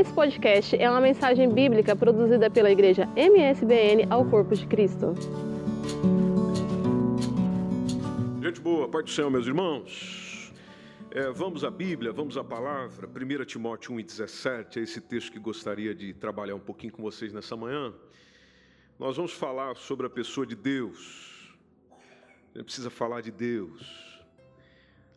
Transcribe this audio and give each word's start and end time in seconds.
Esse 0.00 0.14
podcast 0.14 0.74
é 0.74 0.88
uma 0.90 0.98
mensagem 0.98 1.46
bíblica 1.52 1.94
produzida 1.94 2.48
pela 2.48 2.70
igreja 2.70 3.06
MSBN 3.14 4.06
ao 4.08 4.24
Corpo 4.24 4.56
de 4.56 4.66
Cristo. 4.66 5.12
Gente 8.40 8.62
boa, 8.62 8.88
Pai 8.88 9.02
do 9.02 9.10
Senhor, 9.10 9.30
meus 9.30 9.46
irmãos. 9.46 10.54
É, 11.10 11.30
vamos 11.30 11.64
à 11.64 11.70
Bíblia, 11.70 12.14
vamos 12.14 12.38
à 12.38 12.42
palavra. 12.42 13.06
1 13.06 13.44
Timóteo 13.44 13.92
1,17 13.92 14.78
é 14.78 14.80
esse 14.80 15.02
texto 15.02 15.32
que 15.32 15.38
gostaria 15.38 15.94
de 15.94 16.14
trabalhar 16.14 16.54
um 16.54 16.60
pouquinho 16.60 16.94
com 16.94 17.02
vocês 17.02 17.34
nessa 17.34 17.54
manhã. 17.54 17.92
Nós 18.98 19.18
vamos 19.18 19.32
falar 19.32 19.76
sobre 19.76 20.06
a 20.06 20.10
pessoa 20.10 20.46
de 20.46 20.56
Deus. 20.56 21.54
A 22.54 22.58
gente 22.58 22.64
precisa 22.64 22.88
falar 22.88 23.20
de 23.20 23.30
Deus. 23.30 24.09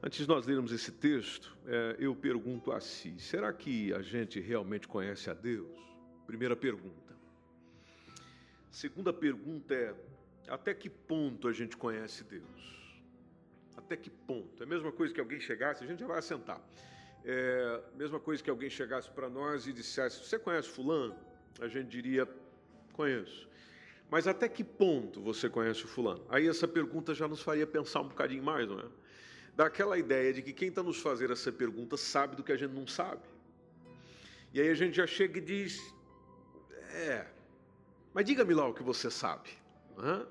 Antes 0.05 0.19
de 0.19 0.27
nós 0.27 0.45
lermos 0.45 0.73
esse 0.73 0.91
texto, 0.91 1.55
é, 1.65 1.95
eu 1.97 2.13
pergunto 2.13 2.73
a 2.73 2.81
si: 2.81 3.17
será 3.17 3.53
que 3.53 3.93
a 3.93 4.01
gente 4.01 4.37
realmente 4.37 4.85
conhece 4.85 5.29
a 5.29 5.33
Deus? 5.33 5.71
Primeira 6.27 6.57
pergunta. 6.57 7.15
Segunda 8.69 9.13
pergunta 9.13 9.73
é: 9.73 9.95
até 10.49 10.73
que 10.73 10.89
ponto 10.89 11.47
a 11.47 11.53
gente 11.53 11.77
conhece 11.77 12.25
Deus? 12.25 12.43
Até 13.77 13.95
que 13.95 14.09
ponto? 14.09 14.61
É 14.61 14.65
a 14.65 14.69
mesma 14.69 14.91
coisa 14.91 15.13
que 15.13 15.21
alguém 15.21 15.39
chegasse, 15.39 15.85
a 15.85 15.87
gente 15.87 15.99
já 15.99 16.07
vai 16.07 16.19
assentar. 16.19 16.61
É 17.23 17.81
a 17.93 17.97
mesma 17.97 18.19
coisa 18.19 18.43
que 18.43 18.49
alguém 18.49 18.69
chegasse 18.69 19.09
para 19.09 19.29
nós 19.29 19.67
e 19.67 19.71
dissesse: 19.71 20.21
Você 20.21 20.37
conhece 20.37 20.67
Fulano? 20.67 21.15
A 21.61 21.69
gente 21.69 21.87
diria: 21.87 22.27
Conheço. 22.91 23.47
Mas 24.11 24.27
até 24.27 24.49
que 24.49 24.65
ponto 24.65 25.21
você 25.21 25.49
conhece 25.49 25.85
o 25.85 25.87
Fulano? 25.87 26.25
Aí 26.27 26.45
essa 26.45 26.67
pergunta 26.67 27.13
já 27.13 27.25
nos 27.25 27.41
faria 27.41 27.65
pensar 27.65 28.01
um 28.01 28.09
bocadinho 28.09 28.43
mais, 28.43 28.67
não 28.67 28.81
é? 28.81 29.02
Dá 29.55 29.67
aquela 29.67 29.97
ideia 29.97 30.33
de 30.33 30.41
que 30.41 30.53
quem 30.53 30.69
está 30.69 30.81
nos 30.81 30.99
fazendo 30.99 31.33
essa 31.33 31.51
pergunta 31.51 31.97
sabe 31.97 32.35
do 32.35 32.43
que 32.43 32.51
a 32.51 32.57
gente 32.57 32.71
não 32.71 32.87
sabe. 32.87 33.21
E 34.53 34.61
aí 34.61 34.69
a 34.69 34.73
gente 34.73 34.95
já 34.95 35.07
chega 35.07 35.37
e 35.37 35.41
diz: 35.41 35.79
É, 36.91 37.25
mas 38.13 38.25
diga-me 38.25 38.53
lá 38.53 38.67
o 38.67 38.73
que 38.73 38.83
você 38.83 39.09
sabe. 39.09 39.49
Uhum. 39.97 40.25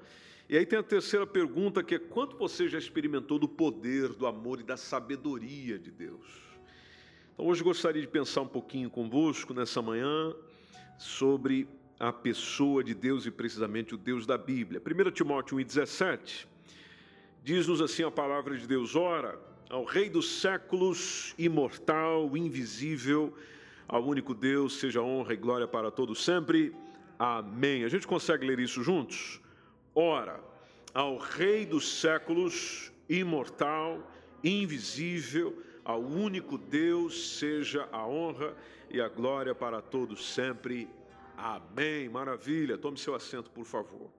E 0.48 0.56
aí 0.56 0.66
tem 0.66 0.78
a 0.78 0.82
terceira 0.82 1.26
pergunta, 1.26 1.82
que 1.82 1.94
é: 1.94 1.98
quanto 1.98 2.36
você 2.36 2.68
já 2.68 2.78
experimentou 2.78 3.38
do 3.38 3.48
poder, 3.48 4.08
do 4.10 4.26
amor 4.26 4.60
e 4.60 4.62
da 4.62 4.76
sabedoria 4.76 5.78
de 5.78 5.90
Deus? 5.90 6.26
Então 7.34 7.46
hoje 7.46 7.62
gostaria 7.62 8.02
de 8.02 8.08
pensar 8.08 8.42
um 8.42 8.48
pouquinho 8.48 8.90
convosco 8.90 9.54
nessa 9.54 9.80
manhã 9.80 10.34
sobre 10.98 11.68
a 11.98 12.12
pessoa 12.12 12.82
de 12.84 12.94
Deus 12.94 13.26
e 13.26 13.30
precisamente 13.30 13.94
o 13.94 13.98
Deus 13.98 14.26
da 14.26 14.36
Bíblia. 14.36 14.80
1 14.80 15.10
Timóteo 15.12 15.56
1,17 15.56 16.46
Diz-nos 17.44 17.80
assim 17.80 18.04
a 18.04 18.10
palavra 18.10 18.56
de 18.56 18.68
Deus: 18.68 18.94
ora, 18.94 19.36
ao 19.68 19.84
Rei 19.84 20.08
dos 20.08 20.40
séculos, 20.40 21.34
imortal, 21.36 22.36
invisível, 22.36 23.34
ao 23.88 24.04
único 24.04 24.32
Deus, 24.32 24.78
seja 24.78 25.02
honra 25.02 25.34
e 25.34 25.36
glória 25.36 25.66
para 25.66 25.90
todos 25.90 26.24
sempre. 26.24 26.72
Amém. 27.18 27.82
A 27.84 27.88
gente 27.88 28.06
consegue 28.06 28.46
ler 28.46 28.60
isso 28.60 28.82
juntos? 28.84 29.40
Ora, 29.92 30.40
ao 30.94 31.18
Rei 31.18 31.66
dos 31.66 32.00
séculos, 32.00 32.92
imortal, 33.08 34.08
invisível, 34.44 35.60
ao 35.84 36.00
único 36.00 36.56
Deus, 36.56 37.38
seja 37.38 37.88
a 37.90 38.06
honra 38.06 38.54
e 38.88 39.00
a 39.00 39.08
glória 39.08 39.52
para 39.52 39.82
todos 39.82 40.32
sempre. 40.32 40.88
Amém. 41.36 42.08
Maravilha. 42.08 42.78
Tome 42.78 42.98
seu 42.98 43.16
assento, 43.16 43.50
por 43.50 43.64
favor. 43.64 44.12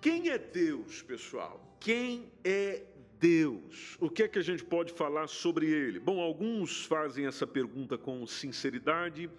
Quem 0.00 0.28
é 0.28 0.38
Deus, 0.38 1.02
pessoal? 1.02 1.65
Quem 1.86 2.32
é 2.42 2.82
Deus? 3.20 3.96
O 4.00 4.10
que 4.10 4.24
é 4.24 4.26
que 4.26 4.40
a 4.40 4.42
gente 4.42 4.64
pode 4.64 4.92
falar 4.92 5.28
sobre 5.28 5.70
ele? 5.70 6.00
Bom, 6.00 6.20
alguns 6.20 6.84
fazem 6.84 7.26
essa 7.26 7.46
pergunta 7.46 7.96
com 7.96 8.26
sinceridade, 8.26 9.30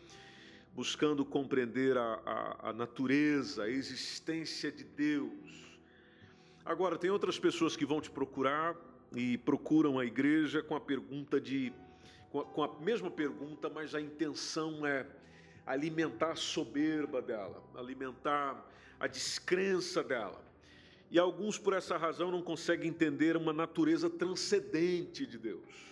buscando 0.73 1.25
compreender 1.25 1.97
a, 1.97 2.21
a, 2.25 2.69
a 2.69 2.71
natureza, 2.71 3.63
a 3.63 3.69
existência 3.69 4.71
de 4.71 4.85
Deus. 4.85 5.77
Agora, 6.63 6.97
tem 6.97 7.09
outras 7.09 7.37
pessoas 7.37 7.75
que 7.75 7.85
vão 7.85 7.99
te 7.99 8.09
procurar 8.09 8.77
e 9.13 9.37
procuram 9.39 9.99
a 9.99 10.05
igreja 10.05 10.63
com 10.63 10.73
a 10.73 10.79
pergunta 10.79 11.41
de. 11.41 11.73
com 12.31 12.39
a, 12.39 12.45
com 12.45 12.63
a 12.63 12.79
mesma 12.79 13.11
pergunta, 13.11 13.69
mas 13.69 13.93
a 13.93 13.99
intenção 13.99 14.85
é 14.85 15.05
alimentar 15.65 16.31
a 16.31 16.35
soberba 16.37 17.21
dela, 17.21 17.61
alimentar 17.75 18.65
a 18.97 19.05
descrença 19.05 20.01
dela. 20.01 20.46
E 21.09 21.17
alguns, 21.17 21.57
por 21.57 21.73
essa 21.73 21.97
razão, 21.97 22.31
não 22.31 22.41
conseguem 22.41 22.89
entender 22.89 23.37
uma 23.37 23.53
natureza 23.53 24.09
transcendente 24.09 25.25
de 25.25 25.37
Deus. 25.37 25.87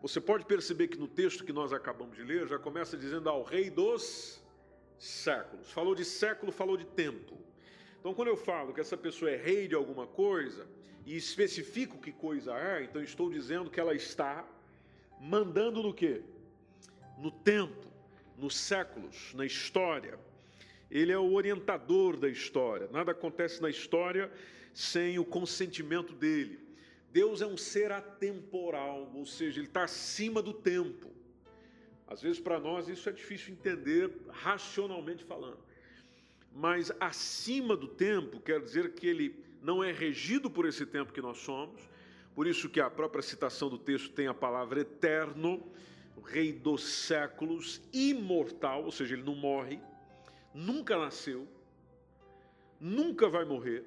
Você 0.00 0.20
pode 0.20 0.44
perceber 0.44 0.88
que 0.88 0.98
no 0.98 1.08
texto 1.08 1.44
que 1.44 1.52
nós 1.52 1.72
acabamos 1.72 2.16
de 2.16 2.22
ler, 2.22 2.46
já 2.46 2.58
começa 2.58 2.96
dizendo 2.96 3.28
ao 3.28 3.42
Rei 3.42 3.70
dos 3.70 4.42
séculos. 4.98 5.70
Falou 5.70 5.94
de 5.94 6.04
século, 6.04 6.52
falou 6.52 6.76
de 6.76 6.84
tempo. 6.84 7.38
Então, 8.00 8.14
quando 8.14 8.28
eu 8.28 8.36
falo 8.36 8.72
que 8.74 8.80
essa 8.80 8.96
pessoa 8.96 9.30
é 9.30 9.36
rei 9.36 9.66
de 9.66 9.74
alguma 9.74 10.06
coisa, 10.06 10.66
e 11.06 11.16
especifico 11.16 11.98
que 11.98 12.12
coisa 12.12 12.52
é, 12.54 12.84
então 12.84 13.02
estou 13.02 13.30
dizendo 13.30 13.70
que 13.70 13.80
ela 13.80 13.94
está 13.94 14.46
mandando 15.20 15.82
no 15.82 15.92
quê? 15.92 16.22
No 17.18 17.30
tempo, 17.30 17.86
nos 18.36 18.56
séculos, 18.56 19.32
na 19.34 19.44
história. 19.44 20.18
Ele 20.90 21.12
é 21.12 21.18
o 21.18 21.32
orientador 21.32 22.16
da 22.16 22.28
história. 22.28 22.88
Nada 22.92 23.12
acontece 23.12 23.60
na 23.60 23.70
história 23.70 24.30
sem 24.72 25.18
o 25.18 25.24
consentimento 25.24 26.12
dele. 26.12 26.58
Deus 27.12 27.40
é 27.40 27.46
um 27.46 27.56
ser 27.56 27.92
atemporal, 27.92 29.10
ou 29.14 29.24
seja, 29.24 29.60
ele 29.60 29.68
está 29.68 29.84
acima 29.84 30.42
do 30.42 30.52
tempo. 30.52 31.10
Às 32.06 32.20
vezes, 32.20 32.40
para 32.40 32.58
nós, 32.58 32.88
isso 32.88 33.08
é 33.08 33.12
difícil 33.12 33.52
entender 33.52 34.10
racionalmente 34.28 35.24
falando. 35.24 35.58
Mas 36.52 36.92
acima 37.00 37.76
do 37.76 37.88
tempo 37.88 38.40
quer 38.40 38.60
dizer 38.60 38.92
que 38.94 39.06
ele 39.06 39.34
não 39.62 39.82
é 39.82 39.92
regido 39.92 40.50
por 40.50 40.66
esse 40.66 40.84
tempo 40.84 41.12
que 41.12 41.22
nós 41.22 41.38
somos, 41.38 41.80
por 42.34 42.46
isso 42.46 42.68
que 42.68 42.80
a 42.80 42.90
própria 42.90 43.22
citação 43.22 43.68
do 43.68 43.78
texto 43.78 44.12
tem 44.12 44.26
a 44.26 44.34
palavra 44.34 44.80
eterno, 44.80 45.64
rei 46.24 46.52
dos 46.52 46.82
séculos, 46.82 47.80
imortal, 47.92 48.84
ou 48.84 48.90
seja, 48.90 49.14
ele 49.14 49.22
não 49.22 49.34
morre 49.34 49.78
nunca 50.54 50.96
nasceu, 50.96 51.48
nunca 52.80 53.28
vai 53.28 53.44
morrer, 53.44 53.84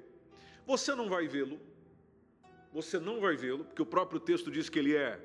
você 0.66 0.94
não 0.94 1.08
vai 1.08 1.26
vê-lo, 1.26 1.58
você 2.72 2.98
não 2.98 3.20
vai 3.20 3.36
vê-lo, 3.36 3.64
porque 3.64 3.80
o 3.80 3.86
próprio 3.86 4.20
texto 4.20 4.50
diz 4.50 4.68
que 4.68 4.78
ele 4.78 4.94
é 4.94 5.18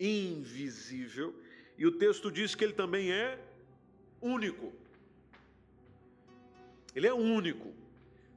invisível, 0.00 1.34
e 1.76 1.86
o 1.86 1.92
texto 1.92 2.30
diz 2.30 2.56
que 2.56 2.64
ele 2.64 2.72
também 2.72 3.12
é 3.12 3.38
único. 4.20 4.72
Ele 6.94 7.06
é 7.06 7.14
único. 7.14 7.72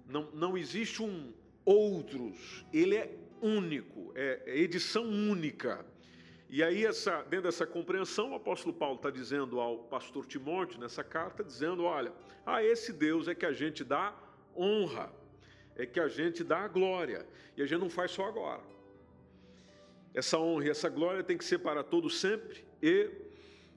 Não, 0.07 0.29
não 0.31 0.55
existe 0.55 1.01
um 1.01 1.33
outros. 1.65 2.63
Ele 2.71 2.95
é 2.95 3.11
único. 3.41 4.11
É, 4.13 4.43
é 4.45 4.59
edição 4.59 5.03
única. 5.03 5.83
E 6.53 6.61
aí, 6.61 6.85
essa, 6.85 7.21
dentro 7.21 7.43
dessa 7.43 7.65
compreensão, 7.65 8.31
o 8.31 8.35
apóstolo 8.35 8.73
Paulo 8.73 8.97
está 8.97 9.09
dizendo 9.09 9.61
ao 9.61 9.77
pastor 9.85 10.25
Timóteo, 10.25 10.81
nessa 10.81 11.01
carta, 11.01 11.45
dizendo: 11.45 11.85
olha, 11.85 12.11
a 12.45 12.61
esse 12.61 12.91
Deus 12.91 13.29
é 13.29 13.33
que 13.33 13.45
a 13.45 13.53
gente 13.53 13.85
dá 13.85 14.13
honra, 14.53 15.09
é 15.77 15.85
que 15.85 15.97
a 15.97 16.09
gente 16.09 16.43
dá 16.43 16.67
glória, 16.67 17.25
e 17.55 17.61
a 17.61 17.65
gente 17.65 17.79
não 17.79 17.89
faz 17.89 18.11
só 18.11 18.25
agora. 18.25 18.61
Essa 20.13 20.37
honra 20.37 20.65
e 20.65 20.69
essa 20.69 20.89
glória 20.89 21.23
tem 21.23 21.37
que 21.37 21.45
ser 21.45 21.59
para 21.59 21.85
todos 21.85 22.19
sempre, 22.19 22.65
e, 22.83 23.09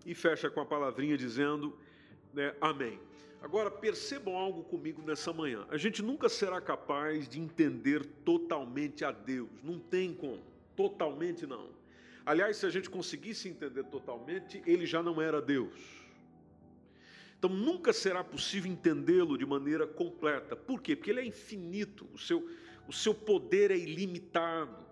e 0.04 0.12
fecha 0.12 0.50
com 0.50 0.60
a 0.60 0.66
palavrinha 0.66 1.16
dizendo: 1.16 1.78
né, 2.32 2.56
Amém. 2.60 2.98
Agora, 3.40 3.70
percebam 3.70 4.34
algo 4.34 4.64
comigo 4.64 5.00
nessa 5.00 5.32
manhã. 5.32 5.64
A 5.68 5.76
gente 5.76 6.02
nunca 6.02 6.28
será 6.28 6.60
capaz 6.60 7.28
de 7.28 7.38
entender 7.38 8.04
totalmente 8.24 9.04
a 9.04 9.12
Deus, 9.12 9.62
não 9.62 9.78
tem 9.78 10.12
como, 10.12 10.42
totalmente 10.74 11.46
não. 11.46 11.83
Aliás, 12.26 12.56
se 12.56 12.66
a 12.66 12.70
gente 12.70 12.88
conseguisse 12.88 13.48
entender 13.48 13.84
totalmente, 13.84 14.62
ele 14.66 14.86
já 14.86 15.02
não 15.02 15.20
era 15.20 15.42
Deus. 15.42 16.04
Então 17.38 17.50
nunca 17.54 17.92
será 17.92 18.24
possível 18.24 18.72
entendê-lo 18.72 19.36
de 19.36 19.44
maneira 19.44 19.86
completa. 19.86 20.56
Por 20.56 20.80
quê? 20.80 20.96
Porque 20.96 21.10
ele 21.10 21.20
é 21.20 21.26
infinito, 21.26 22.08
o 22.14 22.18
seu, 22.18 22.48
o 22.88 22.92
seu 22.92 23.14
poder 23.14 23.70
é 23.70 23.76
ilimitado, 23.76 24.82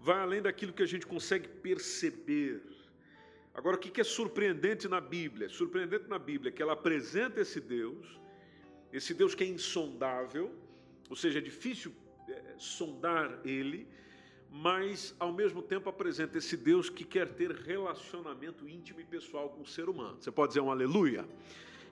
vai 0.00 0.18
além 0.18 0.42
daquilo 0.42 0.72
que 0.72 0.82
a 0.82 0.86
gente 0.86 1.06
consegue 1.06 1.46
perceber. 1.46 2.60
Agora, 3.54 3.76
o 3.76 3.78
que 3.78 4.00
é 4.00 4.04
surpreendente 4.04 4.88
na 4.88 5.00
Bíblia? 5.00 5.48
Surpreendente 5.48 6.08
na 6.08 6.18
Bíblia 6.18 6.50
é 6.50 6.52
que 6.52 6.60
ela 6.60 6.72
apresenta 6.72 7.40
esse 7.40 7.60
Deus, 7.60 8.18
esse 8.92 9.14
Deus 9.14 9.34
que 9.34 9.44
é 9.44 9.46
insondável, 9.46 10.52
ou 11.08 11.14
seja, 11.14 11.38
é 11.38 11.42
difícil 11.42 11.92
é, 12.28 12.54
sondar 12.58 13.40
ele, 13.44 13.86
mas 14.50 15.14
ao 15.18 15.32
mesmo 15.32 15.62
tempo 15.62 15.88
apresenta 15.88 16.38
esse 16.38 16.56
Deus 16.56 16.88
que 16.88 17.04
quer 17.04 17.28
ter 17.28 17.50
relacionamento 17.50 18.68
íntimo 18.68 19.00
e 19.00 19.04
pessoal 19.04 19.50
com 19.50 19.62
o 19.62 19.66
ser 19.66 19.88
humano. 19.88 20.16
Você 20.20 20.30
pode 20.30 20.50
dizer 20.50 20.60
um 20.60 20.70
aleluia? 20.70 21.28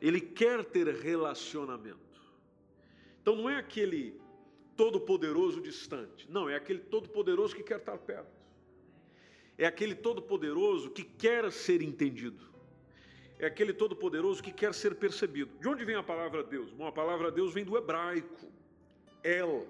Ele 0.00 0.20
quer 0.20 0.64
ter 0.64 0.86
relacionamento. 0.86 1.98
Então 3.20 3.36
não 3.36 3.48
é 3.48 3.56
aquele 3.56 4.20
todo-poderoso 4.76 5.60
distante, 5.60 6.28
não, 6.30 6.48
é 6.48 6.56
aquele 6.56 6.80
todo-poderoso 6.80 7.54
que 7.54 7.62
quer 7.62 7.78
estar 7.78 7.96
perto. 7.96 8.34
É 9.56 9.66
aquele 9.66 9.94
todo-poderoso 9.94 10.90
que 10.90 11.04
quer 11.04 11.50
ser 11.52 11.80
entendido. 11.80 12.44
é 13.38 13.46
aquele 13.46 13.72
todo-poderoso 13.72 14.42
que 14.42 14.52
quer 14.52 14.72
ser 14.72 14.94
percebido. 14.94 15.50
De 15.58 15.68
onde 15.68 15.84
vem 15.84 15.96
a 15.96 16.02
palavra 16.02 16.42
Deus? 16.42 16.72
Bom, 16.72 16.86
a 16.86 16.92
palavra 16.92 17.30
Deus 17.30 17.52
vem 17.52 17.64
do 17.64 17.76
hebraico, 17.76 18.48
El. 19.22 19.66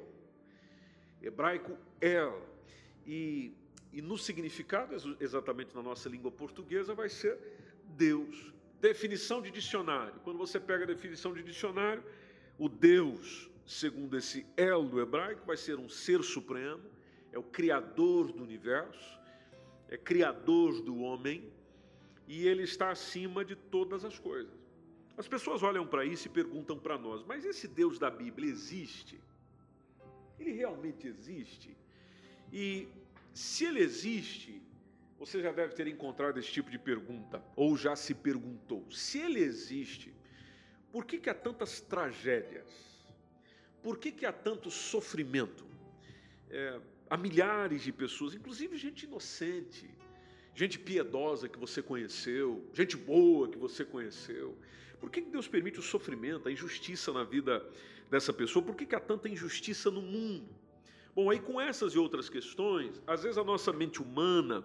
Hebraico 1.23 1.77
El. 2.01 2.54
E, 3.07 3.53
e 3.93 4.01
no 4.01 4.17
significado, 4.17 4.95
exatamente 5.21 5.75
na 5.75 5.83
nossa 5.83 6.09
língua 6.09 6.31
portuguesa, 6.31 6.95
vai 6.95 7.09
ser 7.09 7.39
Deus. 7.85 8.53
Definição 8.81 9.41
de 9.41 9.51
dicionário. 9.51 10.21
Quando 10.25 10.39
você 10.39 10.59
pega 10.61 10.85
a 10.85 10.87
definição 10.87 11.33
de 11.33 11.43
dicionário, 11.43 12.03
o 12.59 12.69
Deus, 12.69 13.51
segundo 13.67 14.17
esse 14.17 14.47
El 14.57 14.85
do 14.85 15.01
hebraico, 15.01 15.47
vai 15.47 15.57
ser 15.57 15.79
um 15.79 15.89
ser 15.89 16.23
supremo, 16.23 16.83
é 17.33 17.39
o 17.39 17.43
criador 17.43 18.33
do 18.33 18.43
universo, 18.43 19.19
é 19.89 19.97
criador 19.97 20.81
do 20.83 20.99
homem 21.01 21.51
e 22.27 22.47
ele 22.47 22.63
está 22.63 22.91
acima 22.91 23.45
de 23.45 23.55
todas 23.55 24.05
as 24.05 24.19
coisas. 24.19 24.53
As 25.17 25.29
pessoas 25.29 25.63
olham 25.63 25.87
para 25.87 26.05
isso 26.05 26.27
e 26.27 26.31
perguntam 26.31 26.79
para 26.79 26.99
nós: 26.99 27.25
mas 27.25 27.45
esse 27.45 27.69
Deus 27.69 27.99
da 27.99 28.11
Bíblia 28.11 28.51
existe? 28.51 29.21
Ele 30.39 30.53
realmente 30.53 31.07
existe? 31.07 31.77
E 32.55 32.87
se 33.33 33.65
ele 33.65 33.81
existe, 33.81 34.63
você 35.19 35.43
já 35.43 35.51
deve 35.51 35.75
ter 35.75 35.89
encontrado 35.89 36.39
esse 36.39 36.53
tipo 36.53 36.71
de 36.71 36.79
pergunta, 36.79 37.43
ou 37.57 37.77
já 37.77 37.97
se 37.97 38.15
perguntou: 38.15 38.89
se 38.93 39.19
ele 39.19 39.41
existe, 39.41 40.15
por 40.93 41.05
que, 41.05 41.19
que 41.19 41.29
há 41.29 41.35
tantas 41.35 41.81
tragédias? 41.81 42.69
Por 43.83 43.99
que, 43.99 44.13
que 44.13 44.25
há 44.25 44.33
tanto 44.33 44.71
sofrimento? 44.71 45.67
É, 46.49 46.81
há 47.11 47.17
milhares 47.17 47.83
de 47.83 47.93
pessoas, 47.93 48.35
inclusive 48.35 48.77
gente 48.77 49.03
inocente, 49.03 49.91
gente 50.55 50.79
piedosa 50.79 51.49
que 51.49 51.59
você 51.59 51.83
conheceu, 51.83 52.71
gente 52.73 52.97
boa 52.97 53.49
que 53.49 53.59
você 53.59 53.85
conheceu. 53.85 54.57
Por 55.01 55.11
que 55.11 55.21
Deus 55.21 55.49
permite 55.49 55.81
o 55.81 55.83
sofrimento, 55.83 56.49
a 56.49 56.53
injustiça 56.53 57.13
na 57.13 57.25
vida 57.25 57.69
dessa 58.09 58.33
pessoa? 58.33 58.65
Por 58.65 58.77
que 58.77 58.95
há 58.95 59.01
tanta 59.01 59.29
injustiça 59.29 59.91
no 59.91 60.01
mundo? 60.01 60.64
Bom, 61.15 61.31
aí 61.31 61.39
com 61.39 61.61
essas 61.61 61.95
e 61.95 61.99
outras 61.99 62.29
questões, 62.29 63.01
às 63.07 63.23
vezes 63.23 63.39
a 63.39 63.45
nossa 63.45 63.73
mente 63.73 64.03
humana 64.03 64.65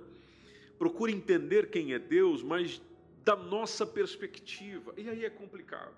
procura 0.78 1.12
entender 1.12 1.70
quem 1.70 1.94
é 1.94 2.00
Deus, 2.00 2.42
mas 2.42 2.82
da 3.24 3.36
nossa 3.36 3.86
perspectiva, 3.86 4.94
e 4.98 5.10
aí 5.10 5.26
é 5.26 5.30
complicado. 5.30 5.96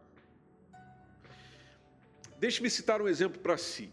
Deixe-me 2.38 2.70
citar 2.70 3.02
um 3.02 3.08
exemplo 3.08 3.40
para 3.40 3.58
si. 3.58 3.92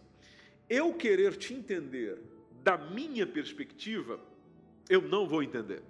Eu 0.69 0.95
querer 0.95 1.37
te 1.37 1.55
entender 1.55 2.19
da 2.63 2.77
minha 2.77 3.27
perspectiva 3.27 4.19
eu 4.89 5.03
não 5.03 5.29
vou 5.29 5.43
entender. 5.43 5.83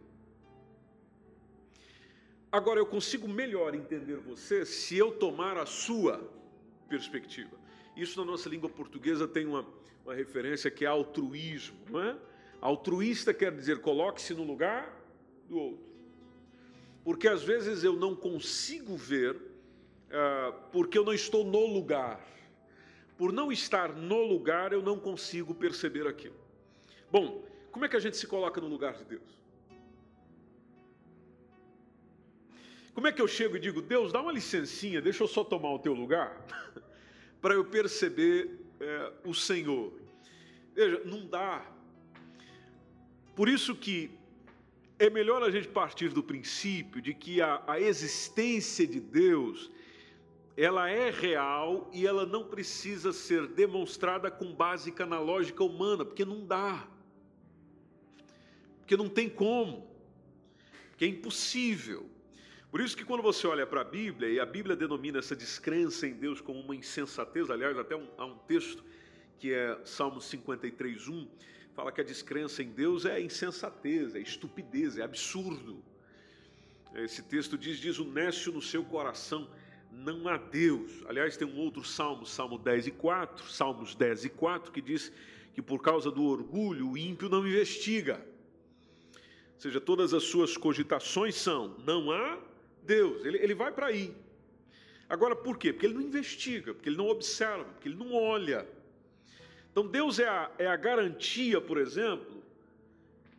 Agora, 2.51 2.81
eu 2.81 2.87
consigo 2.87 3.29
melhor 3.29 3.75
entender 3.75 4.17
você 4.17 4.65
se 4.65 4.97
eu 4.97 5.13
tomar 5.13 5.57
a 5.59 5.67
sua 5.67 6.19
perspectiva. 6.89 7.58
Isso 7.99 8.17
na 8.21 8.25
nossa 8.25 8.49
língua 8.49 8.71
portuguesa 8.71 9.27
tem 9.27 9.45
uma, 9.45 9.67
uma 10.05 10.15
referência 10.15 10.71
que 10.71 10.85
é 10.85 10.89
altruísmo, 10.89 11.77
não 11.91 12.01
é? 12.01 12.17
Altruísta 12.61 13.35
quer 13.35 13.53
dizer 13.53 13.81
coloque-se 13.81 14.35
no 14.35 14.45
lugar 14.45 14.89
do 15.49 15.59
outro. 15.59 15.89
Porque 17.03 17.27
às 17.27 17.43
vezes 17.43 17.83
eu 17.83 17.95
não 17.95 18.15
consigo 18.15 18.97
ver, 18.97 19.35
uh, 19.35 20.53
porque 20.71 20.97
eu 20.97 21.05
não 21.05 21.13
estou 21.13 21.45
no 21.45 21.67
lugar. 21.67 22.25
Por 23.17 23.33
não 23.33 23.51
estar 23.51 23.93
no 23.93 24.23
lugar, 24.23 24.73
eu 24.73 24.81
não 24.81 24.97
consigo 25.01 25.53
perceber 25.53 26.07
aquilo. 26.07 26.37
Bom, 27.11 27.45
como 27.73 27.85
é 27.85 27.89
que 27.89 27.97
a 27.97 28.01
gente 28.01 28.17
se 28.17 28.29
coloca 28.29 28.61
no 28.61 28.69
lugar 28.69 28.95
de 28.95 29.05
Deus? 29.05 29.39
Como 32.95 33.07
é 33.07 33.13
que 33.13 33.23
eu 33.23 33.27
chego 33.29 33.57
e 33.57 33.61
digo, 33.61 33.83
Deus, 33.83 34.13
dá 34.13 34.21
uma 34.21 34.33
licencinha, 34.33 35.01
deixa 35.01 35.25
eu 35.25 35.29
só 35.29 35.43
tomar 35.43 35.73
o 35.73 35.79
teu 35.79 35.95
lugar, 35.95 36.45
para 37.41 37.55
eu 37.55 37.65
perceber 37.65 38.59
é, 38.81 39.13
o 39.25 39.35
Senhor? 39.35 39.93
Veja, 40.75 41.03
não 41.05 41.27
dá. 41.27 41.65
Por 43.35 43.49
isso 43.49 43.75
que 43.75 44.11
é 44.99 45.09
melhor 45.09 45.43
a 45.43 45.51
gente 45.51 45.69
partir 45.69 46.09
do 46.09 46.23
princípio 46.23 47.01
de 47.01 47.15
que 47.15 47.41
a, 47.41 47.63
a 47.67 47.81
existência 47.81 48.87
de 48.87 49.01
Deus 49.01 49.71
ela 50.57 50.91
é 50.91 51.11
real 51.11 51.89
e 51.93 52.05
ela 52.05 52.27
não 52.27 52.45
precisa 52.45 53.13
ser 53.13 53.47
demonstrada 53.47 54.29
com 54.29 54.53
base 54.53 54.93
na 55.07 55.21
lógica 55.21 55.63
humana, 55.63 56.05
porque 56.05 56.25
não 56.25 56.45
dá 56.45 56.89
porque 58.89 58.97
não 58.97 59.11
tem 59.11 59.29
como, 59.29 59.87
que 60.97 61.05
é 61.05 61.09
impossível. 61.09 62.09
Por 62.71 62.83
isso 62.83 62.95
que 62.97 63.05
quando 63.05 63.23
você 63.23 63.47
olha 63.47 63.67
para 63.67 63.81
a 63.81 63.85
Bíblia, 63.85 64.29
e 64.29 64.39
a 64.39 64.45
Bíblia 64.45 64.77
denomina 64.77 65.19
essa 65.19 65.35
descrença 65.35 66.07
em 66.07 66.13
Deus 66.13 66.41
como 66.41 66.61
uma 66.61 66.77
insensatez, 66.77 67.49
aliás, 67.49 67.79
até 67.79 67.97
um, 67.97 68.07
há 68.19 68.27
um 68.27 68.37
texto 68.39 68.85
que 69.39 69.55
é 69.55 69.79
Salmo 69.85 70.21
53, 70.21 71.09
1, 71.09 71.29
fala 71.73 71.91
que 71.91 72.01
a 72.01 72.05
descrença 72.05 72.63
em 72.63 72.69
Deus 72.69 73.07
é 73.07 73.21
insensatez, 73.21 74.15
é 74.15 74.21
estupidez, 74.21 74.99
é 74.99 75.03
absurdo. 75.03 75.83
Esse 76.95 77.23
texto 77.23 77.57
diz, 77.57 77.79
diz 77.79 77.99
o 77.99 78.05
nécio 78.05 78.53
no 78.53 78.61
seu 78.61 78.85
coração, 78.85 79.49
não 79.91 80.29
há 80.29 80.37
Deus. 80.37 81.03
Aliás, 81.09 81.39
tem 81.39 81.49
um 81.49 81.57
outro 81.57 81.83
salmo, 81.83 82.27
Salmo 82.27 82.59
10 82.59 82.89
e 82.89 82.91
4, 82.91 83.51
Salmos 83.51 83.95
10 83.95 84.27
e 84.27 84.29
4, 84.29 84.73
que 84.73 84.83
diz 84.83 85.11
que 85.55 85.63
por 85.63 85.81
causa 85.81 86.11
do 86.11 86.25
orgulho 86.25 86.91
o 86.91 86.99
ímpio 86.99 87.31
não 87.31 87.47
investiga. 87.47 88.25
Ou 89.55 89.61
seja, 89.61 89.81
todas 89.81 90.13
as 90.13 90.25
suas 90.25 90.57
cogitações 90.57 91.35
são: 91.35 91.77
não 91.85 92.11
há 92.11 92.39
Deus. 92.89 93.25
Ele, 93.25 93.39
ele 93.39 93.55
vai 93.55 93.71
para 93.71 93.87
aí. 93.87 94.17
Agora, 95.09 95.37
por 95.37 95.57
quê? 95.59 95.73
Porque 95.73 95.87
ele 95.87 95.95
não 95.95 96.03
investiga, 96.03 96.75
porque 96.75 96.89
ele 96.89 96.97
não 96.97 97.09
observa, 97.09 97.65
porque 97.65 97.89
ele 97.89 97.97
não 97.97 98.13
olha. 98.15 98.67
Então, 99.71 99.87
Deus 99.87 100.19
é 100.19 100.29
a, 100.29 100.51
é 100.59 100.67
a 100.67 100.77
garantia, 100.77 101.61
por 101.61 101.79
exemplo, 101.79 102.43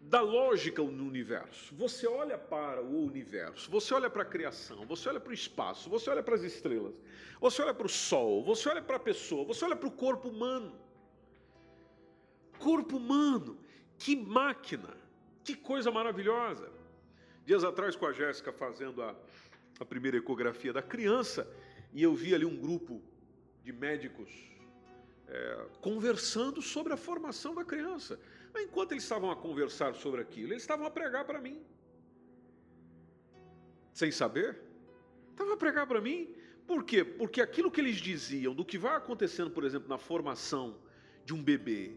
da 0.03 0.21
lógica 0.21 0.81
no 0.81 1.05
universo. 1.05 1.75
Você 1.75 2.07
olha 2.07 2.37
para 2.37 2.81
o 2.81 3.05
universo, 3.05 3.69
você 3.69 3.93
olha 3.93 4.09
para 4.09 4.23
a 4.23 4.25
criação, 4.25 4.85
você 4.85 5.09
olha 5.09 5.19
para 5.19 5.31
o 5.31 5.33
espaço, 5.33 5.89
você 5.89 6.09
olha 6.09 6.23
para 6.23 6.35
as 6.35 6.43
estrelas, 6.43 6.93
você 7.41 7.61
olha 7.61 7.73
para 7.73 7.85
o 7.85 7.89
sol, 7.89 8.43
você 8.43 8.69
olha 8.69 8.81
para 8.81 8.95
a 8.95 8.99
pessoa, 8.99 9.43
você 9.45 9.65
olha 9.65 9.75
para 9.75 9.87
o 9.87 9.91
corpo 9.91 10.29
humano. 10.29 10.73
Corpo 12.57 12.97
humano, 12.97 13.57
que 13.97 14.15
máquina! 14.15 14.97
Que 15.43 15.55
coisa 15.55 15.89
maravilhosa! 15.91 16.78
Dias 17.49 17.63
atrás, 17.63 17.95
com 17.95 18.05
a 18.05 18.13
Jéssica 18.13 18.51
fazendo 18.51 19.01
a, 19.01 19.15
a 19.79 19.83
primeira 19.83 20.15
ecografia 20.15 20.71
da 20.71 20.83
criança, 20.83 21.51
e 21.91 22.03
eu 22.03 22.13
vi 22.13 22.35
ali 22.35 22.45
um 22.45 22.55
grupo 22.55 23.01
de 23.63 23.73
médicos 23.73 24.29
é, 25.27 25.65
conversando 25.81 26.61
sobre 26.61 26.93
a 26.93 26.95
formação 26.95 27.55
da 27.55 27.65
criança. 27.65 28.19
Enquanto 28.55 28.91
eles 28.91 29.01
estavam 29.01 29.31
a 29.31 29.35
conversar 29.35 29.95
sobre 29.95 30.21
aquilo, 30.21 30.53
eles 30.53 30.61
estavam 30.61 30.85
a 30.85 30.91
pregar 30.91 31.25
para 31.25 31.41
mim. 31.41 31.59
Sem 33.95 34.11
saber? 34.11 34.61
Estavam 35.31 35.53
a 35.55 35.57
pregar 35.57 35.87
para 35.87 35.99
mim. 35.99 36.29
Por 36.67 36.83
quê? 36.83 37.03
Porque 37.03 37.41
aquilo 37.41 37.71
que 37.71 37.81
eles 37.81 37.95
diziam 37.95 38.53
do 38.53 38.63
que 38.63 38.77
vai 38.77 38.95
acontecendo, 38.95 39.49
por 39.49 39.63
exemplo, 39.63 39.89
na 39.89 39.97
formação 39.97 40.77
de 41.25 41.33
um 41.33 41.41
bebê, 41.41 41.93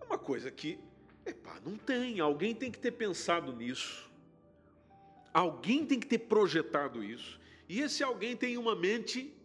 é 0.00 0.04
uma 0.06 0.16
coisa 0.16 0.50
que 0.50 0.78
Epá, 1.26 1.60
não 1.64 1.76
tem. 1.76 2.20
Alguém 2.20 2.54
tem 2.54 2.70
que 2.70 2.78
ter 2.78 2.92
pensado 2.92 3.52
nisso. 3.52 4.05
Alguém 5.36 5.84
tem 5.84 6.00
que 6.00 6.06
ter 6.06 6.20
projetado 6.20 7.04
isso. 7.04 7.38
E 7.68 7.82
esse 7.82 8.02
alguém 8.02 8.34
tem 8.34 8.56
uma 8.56 8.74
mente 8.74 9.36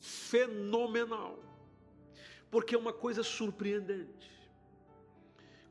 fenomenal. 0.00 1.38
Porque 2.50 2.74
é 2.74 2.78
uma 2.78 2.92
coisa 2.92 3.22
surpreendente. 3.22 4.28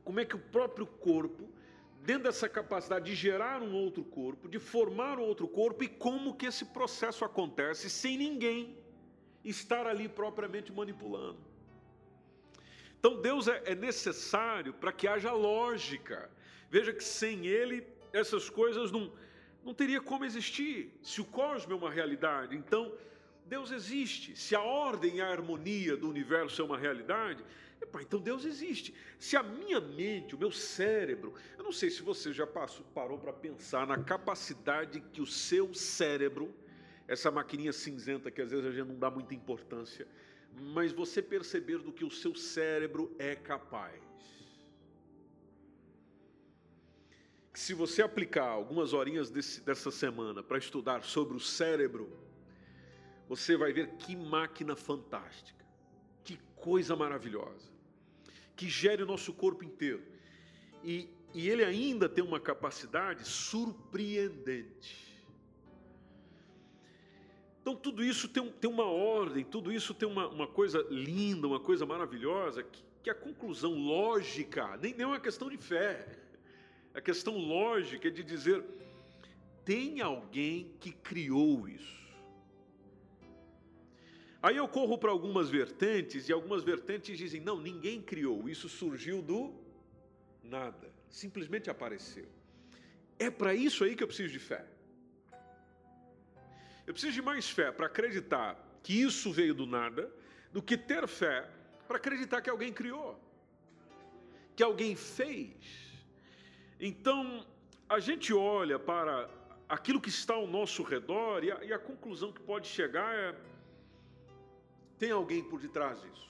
Como 0.02 0.18
é 0.18 0.24
que 0.24 0.38
o 0.38 0.40
próprio 0.40 0.86
corpo, 0.86 1.50
dentro 2.04 2.24
dessa 2.24 2.48
capacidade 2.48 3.04
de 3.04 3.16
gerar 3.16 3.62
um 3.62 3.74
outro 3.76 4.02
corpo, 4.02 4.48
de 4.48 4.60
formar 4.60 5.20
um 5.20 5.24
outro 5.24 5.46
corpo, 5.46 5.84
e 5.84 5.90
como 5.90 6.36
que 6.36 6.46
esse 6.46 6.64
processo 6.64 7.26
acontece 7.26 7.90
sem 7.90 8.18
ninguém 8.18 8.78
estar 9.44 9.86
ali 9.86 10.08
propriamente 10.08 10.72
manipulando. 10.72 11.40
Então 12.98 13.22
Deus 13.22 13.50
é, 13.50 13.62
é 13.66 13.76
necessário 13.76 14.74
para 14.74 14.94
que 14.94 15.06
haja 15.06 15.34
lógica. 15.34 16.32
Veja 16.70 16.94
que 16.94 17.04
sem 17.04 17.46
Ele 17.46 17.86
essas 18.14 18.50
coisas 18.50 18.90
não, 18.90 19.12
não 19.66 19.74
teria 19.74 20.00
como 20.00 20.24
existir. 20.24 20.96
Se 21.02 21.20
o 21.20 21.26
cosmos 21.26 21.72
é 21.72 21.76
uma 21.76 21.92
realidade, 21.92 22.56
então 22.56 22.94
Deus 23.48 23.72
existe. 23.72 24.36
Se 24.38 24.56
a 24.56 24.62
ordem 24.62 25.18
e 25.18 25.22
a 25.22 25.28
harmonia 25.28 25.98
do 25.98 26.08
universo 26.08 26.62
é 26.62 26.66
uma 26.66 26.78
realidade, 26.78 27.44
epa, 27.82 28.02
então 28.02 28.20
Deus 28.20 28.46
existe. 28.46 28.94
Se 29.20 29.36
a 29.36 29.42
minha 29.42 29.82
mente, 29.82 30.36
o 30.36 30.38
meu 30.38 30.52
cérebro, 30.52 31.34
eu 31.58 31.64
não 31.64 31.72
sei 31.72 31.90
se 31.90 32.04
você 32.04 32.32
já 32.32 32.46
passou, 32.46 32.86
parou 32.94 33.18
para 33.18 33.34
pensar 33.34 33.88
na 33.88 33.98
capacidade 33.98 35.02
que 35.12 35.22
o 35.22 35.26
seu 35.26 35.74
cérebro, 35.74 36.54
essa 37.08 37.32
maquininha 37.32 37.74
cinzenta 37.74 38.30
que 38.30 38.42
às 38.42 38.52
vezes 38.52 38.68
a 38.68 38.72
gente 38.72 38.88
não 38.88 39.00
dá 39.00 39.10
muita 39.10 39.34
importância, 39.34 40.08
mas 40.54 40.92
você 40.92 41.22
perceber 41.22 41.80
do 41.80 41.92
que 41.92 42.06
o 42.06 42.12
seu 42.12 42.36
cérebro 42.36 43.14
é 43.18 43.36
capaz. 43.36 44.00
Que 47.56 47.62
se 47.62 47.74
você 47.74 48.02
aplicar 48.02 48.50
algumas 48.50 48.92
horinhas 48.92 49.30
desse, 49.30 49.62
dessa 49.62 49.90
semana 49.90 50.44
para 50.44 50.58
estudar 50.58 51.06
sobre 51.06 51.38
o 51.38 51.40
cérebro, 51.40 52.12
você 53.30 53.56
vai 53.56 53.72
ver 53.72 53.92
que 53.92 54.14
máquina 54.14 54.76
fantástica, 54.76 55.66
que 56.22 56.38
coisa 56.58 56.98
maravilhosa, 56.98 57.72
que 58.58 58.68
gere 58.68 59.04
o 59.04 59.06
nosso 59.06 59.32
corpo 59.34 59.64
inteiro. 59.64 60.04
E, 60.84 61.08
e 61.34 61.50
ele 61.50 61.64
ainda 61.64 62.10
tem 62.10 62.22
uma 62.22 62.42
capacidade 62.42 63.26
surpreendente. 63.26 65.16
Então, 67.62 67.74
tudo 67.74 68.04
isso 68.04 68.28
tem, 68.28 68.52
tem 68.52 68.70
uma 68.70 68.84
ordem, 68.84 69.46
tudo 69.46 69.72
isso 69.72 69.94
tem 69.94 70.10
uma, 70.10 70.28
uma 70.28 70.46
coisa 70.46 70.86
linda, 70.90 71.48
uma 71.48 71.62
coisa 71.62 71.86
maravilhosa, 71.86 72.64
que, 72.64 72.84
que 73.02 73.10
a 73.10 73.16
conclusão 73.16 73.76
lógica, 73.76 74.76
nem, 74.76 74.94
nem 74.94 75.04
é 75.04 75.08
uma 75.08 75.22
questão 75.22 75.50
de 75.50 75.58
fé, 75.58 76.25
a 76.96 77.02
questão 77.02 77.38
lógica 77.38 78.08
é 78.08 78.12
de 78.12 78.24
dizer: 78.24 78.64
tem 79.66 80.00
alguém 80.00 80.74
que 80.80 80.94
criou 80.94 81.68
isso. 81.68 82.06
Aí 84.42 84.56
eu 84.56 84.68
corro 84.68 84.98
para 84.98 85.12
algumas 85.12 85.50
vertentes, 85.50 86.30
e 86.30 86.34
algumas 86.34 86.64
vertentes 86.64 87.18
dizem: 87.18 87.42
não, 87.42 87.60
ninguém 87.60 88.02
criou, 88.02 88.48
isso 88.48 88.70
surgiu 88.70 89.22
do 89.22 89.54
nada, 90.42 90.90
simplesmente 91.10 91.70
apareceu. 91.70 92.28
É 93.20 93.30
para 93.30 93.54
isso 93.54 93.84
aí 93.84 93.96
que 93.96 94.04
eu 94.04 94.08
preciso 94.08 94.32
de 94.32 94.40
fé. 94.40 94.66
Eu 96.88 96.94
preciso 96.94 97.14
de 97.14 97.22
mais 97.22 97.50
fé 97.50 97.72
para 97.72 97.88
acreditar 97.88 98.58
que 98.84 99.02
isso 99.02 99.34
veio 99.34 99.54
do 99.54 99.66
nada, 99.66 100.10
do 100.54 100.62
que 100.62 100.78
ter 100.78 101.08
fé 101.08 101.50
para 101.88 101.98
acreditar 101.98 102.42
que 102.42 102.50
alguém 102.50 102.72
criou, 102.72 103.20
que 104.56 104.64
alguém 104.64 104.96
fez. 104.96 105.85
Então, 106.80 107.46
a 107.88 108.00
gente 108.00 108.34
olha 108.34 108.78
para 108.78 109.30
aquilo 109.68 110.02
que 110.02 110.10
está 110.10 110.34
ao 110.34 110.48
nosso 110.48 110.84
redor 110.84 111.44
e 111.44 111.52
a, 111.52 111.64
e 111.64 111.74
a 111.74 111.80
conclusão 111.80 112.32
que 112.32 112.42
pode 112.42 112.68
chegar 112.68 113.14
é: 113.16 113.36
tem 114.98 115.12
alguém 115.12 115.44
por 115.44 115.60
detrás 115.60 116.02
disso? 116.02 116.30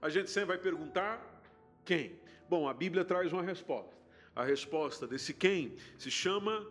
A 0.00 0.08
gente 0.08 0.30
sempre 0.30 0.48
vai 0.48 0.58
perguntar: 0.58 1.42
quem? 1.84 2.18
Bom, 2.48 2.68
a 2.68 2.74
Bíblia 2.74 3.04
traz 3.04 3.32
uma 3.32 3.42
resposta. 3.42 3.96
A 4.34 4.44
resposta 4.44 5.06
desse 5.06 5.34
quem 5.34 5.76
se 5.98 6.10
chama 6.10 6.66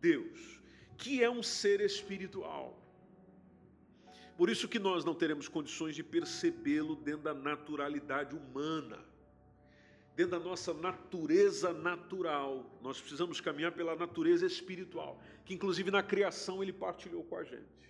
Deus 0.00 0.62
que 1.02 1.20
é 1.20 1.28
um 1.28 1.42
ser 1.42 1.80
espiritual. 1.80 2.78
Por 4.36 4.48
isso 4.48 4.68
que 4.68 4.78
nós 4.78 5.04
não 5.04 5.14
teremos 5.14 5.48
condições 5.48 5.96
de 5.96 6.04
percebê-lo 6.04 6.94
dentro 6.94 7.22
da 7.22 7.34
naturalidade 7.34 8.36
humana, 8.36 9.00
dentro 10.14 10.38
da 10.38 10.44
nossa 10.44 10.74
natureza 10.74 11.72
natural. 11.72 12.64
Nós 12.82 13.00
precisamos 13.00 13.40
caminhar 13.40 13.72
pela 13.72 13.96
natureza 13.96 14.46
espiritual, 14.46 15.20
que 15.44 15.54
inclusive 15.54 15.90
na 15.90 16.02
criação 16.02 16.62
ele 16.62 16.72
partilhou 16.72 17.24
com 17.24 17.36
a 17.36 17.44
gente. 17.44 17.82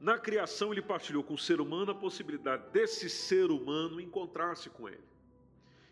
Na 0.00 0.18
criação 0.18 0.72
ele 0.72 0.80
partilhou 0.82 1.22
com 1.22 1.34
o 1.34 1.38
ser 1.38 1.60
humano 1.60 1.92
a 1.92 1.94
possibilidade 1.94 2.70
desse 2.72 3.10
ser 3.10 3.50
humano 3.50 4.00
encontrar-se 4.00 4.70
com 4.70 4.88
ele. 4.88 5.10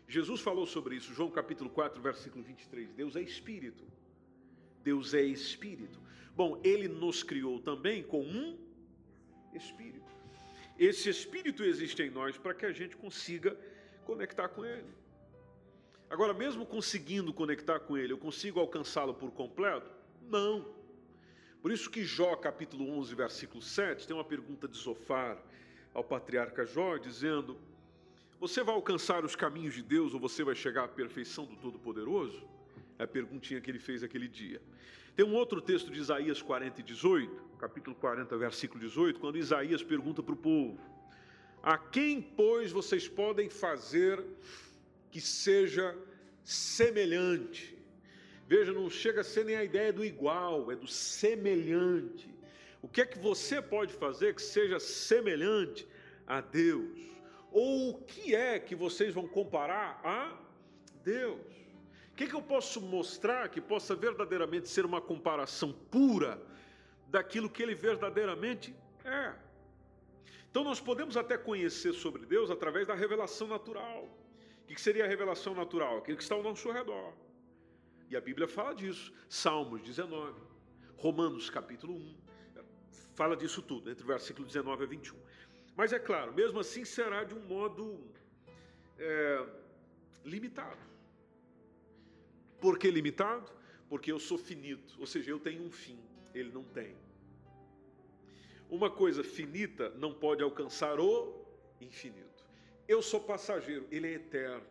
Jesus 0.07 0.41
falou 0.41 0.65
sobre 0.65 0.95
isso, 0.95 1.13
João 1.13 1.29
capítulo 1.29 1.69
4, 1.69 2.01
versículo 2.01 2.43
23. 2.43 2.91
Deus 2.93 3.15
é 3.15 3.21
espírito. 3.21 3.83
Deus 4.83 5.13
é 5.13 5.21
espírito. 5.21 5.99
Bom, 6.35 6.59
ele 6.63 6.87
nos 6.87 7.21
criou 7.21 7.59
também 7.59 8.01
com 8.01 8.21
um 8.23 8.57
espírito. 9.53 10.09
Esse 10.79 11.09
espírito 11.09 11.63
existe 11.63 12.01
em 12.01 12.09
nós 12.09 12.37
para 12.37 12.53
que 12.55 12.65
a 12.65 12.71
gente 12.71 12.95
consiga 12.95 13.55
conectar 14.09 14.49
com 14.49 14.65
ele. 14.65 14.87
Agora, 16.09 16.33
mesmo 16.33 16.65
conseguindo 16.65 17.31
conectar 17.31 17.79
com 17.79 17.95
ele, 17.95 18.11
eu 18.11 18.17
consigo 18.17 18.59
alcançá-lo 18.59 19.13
por 19.13 19.29
completo? 19.29 19.87
Não. 20.27 20.65
Por 21.61 21.71
isso 21.71 21.91
que 21.91 22.03
Jó, 22.03 22.35
capítulo 22.35 22.89
11, 22.89 23.13
versículo 23.13 23.61
7, 23.61 24.07
tem 24.07 24.15
uma 24.15 24.23
pergunta 24.23 24.67
de 24.67 24.75
Zofar 24.75 25.37
ao 25.93 26.03
patriarca 26.03 26.65
Jó, 26.65 26.97
dizendo: 26.97 27.55
Você 28.39 28.63
vai 28.63 28.73
alcançar 28.73 29.23
os 29.23 29.35
caminhos 29.35 29.75
de 29.75 29.83
Deus 29.83 30.11
ou 30.15 30.19
você 30.19 30.43
vai 30.43 30.55
chegar 30.55 30.85
à 30.85 30.87
perfeição 30.87 31.45
do 31.45 31.55
Todo-Poderoso? 31.57 32.41
É 32.97 33.03
a 33.03 33.07
perguntinha 33.07 33.61
que 33.61 33.69
ele 33.69 33.79
fez 33.79 34.01
aquele 34.01 34.27
dia. 34.27 34.59
Tem 35.15 35.23
um 35.23 35.35
outro 35.35 35.61
texto 35.61 35.91
de 35.91 35.99
Isaías 35.99 36.41
40 36.41 36.79
e 36.79 36.83
18, 36.83 37.43
capítulo 37.59 37.95
40, 37.95 38.35
versículo 38.37 38.79
18, 38.79 39.19
quando 39.19 39.37
Isaías 39.37 39.83
pergunta 39.83 40.23
para 40.23 40.33
o 40.33 40.37
povo: 40.37 40.79
A 41.73 41.77
quem, 41.77 42.21
pois, 42.21 42.71
vocês 42.71 43.07
podem 43.07 43.49
fazer 43.49 44.23
que 45.11 45.21
seja 45.21 45.95
semelhante? 46.43 47.77
Veja, 48.47 48.73
não 48.73 48.89
chega 48.89 49.21
a 49.21 49.23
ser 49.23 49.45
nem 49.45 49.55
a 49.55 49.63
ideia 49.63 49.93
do 49.93 50.03
igual, 50.03 50.71
é 50.71 50.75
do 50.75 50.87
semelhante. 50.87 52.27
O 52.81 52.87
que 52.87 53.01
é 53.01 53.05
que 53.05 53.19
você 53.19 53.61
pode 53.61 53.93
fazer 53.93 54.33
que 54.33 54.41
seja 54.41 54.79
semelhante 54.79 55.87
a 56.25 56.41
Deus? 56.41 56.97
Ou 57.51 57.91
o 57.91 58.01
que 58.01 58.33
é 58.33 58.57
que 58.57 58.75
vocês 58.75 59.13
vão 59.13 59.27
comparar 59.27 60.01
a 60.03 60.19
Deus? 61.03 61.59
que, 62.19 62.27
que 62.27 62.35
eu 62.35 62.41
posso 62.41 62.81
mostrar 62.81 63.47
que 63.47 63.61
possa 63.61 63.95
verdadeiramente 63.95 64.67
ser 64.67 64.85
uma 64.85 64.99
comparação 64.99 65.71
pura 65.71 66.37
daquilo 67.07 67.49
que 67.49 67.63
ele 67.63 67.73
verdadeiramente 67.73 68.75
é? 69.05 69.31
Então 70.49 70.63
nós 70.63 70.79
podemos 70.79 71.15
até 71.15 71.37
conhecer 71.37 71.93
sobre 71.93 72.25
Deus 72.25 72.49
através 72.49 72.87
da 72.87 72.95
revelação 72.95 73.47
natural. 73.47 74.09
O 74.63 74.67
que 74.67 74.81
seria 74.81 75.05
a 75.05 75.07
revelação 75.07 75.53
natural? 75.53 75.97
Aquilo 75.97 76.17
que 76.17 76.23
está 76.23 76.35
ao 76.35 76.43
nosso 76.43 76.71
redor. 76.71 77.13
E 78.09 78.15
a 78.15 78.21
Bíblia 78.21 78.47
fala 78.47 78.73
disso. 78.73 79.13
Salmos 79.27 79.81
19, 79.81 80.39
Romanos 80.97 81.49
capítulo 81.49 81.93
1, 81.93 82.15
fala 83.13 83.35
disso 83.37 83.61
tudo, 83.61 83.91
entre 83.91 84.03
o 84.03 84.07
versículo 84.07 84.45
19 84.45 84.83
a 84.83 84.87
21. 84.87 85.17
Mas 85.75 85.93
é 85.93 85.99
claro, 85.99 86.33
mesmo 86.33 86.59
assim 86.59 86.83
será 86.83 87.23
de 87.23 87.35
um 87.35 87.41
modo 87.41 88.03
é, 88.97 89.45
limitado. 90.25 90.89
Por 92.59 92.77
que 92.77 92.89
limitado? 92.89 93.51
Porque 93.87 94.11
eu 94.11 94.19
sou 94.19 94.37
finito, 94.37 94.95
ou 94.99 95.05
seja, 95.05 95.31
eu 95.31 95.39
tenho 95.39 95.63
um 95.63 95.71
fim, 95.71 95.99
ele 96.33 96.51
não 96.51 96.63
tem. 96.63 96.95
Uma 98.69 98.89
coisa 98.89 99.23
finita 99.23 99.89
não 99.97 100.13
pode 100.13 100.43
alcançar 100.43 100.99
o 100.99 101.45
infinito. 101.81 102.45
Eu 102.87 103.01
sou 103.01 103.19
passageiro, 103.19 103.87
ele 103.91 104.07
é 104.07 104.13
eterno. 104.13 104.67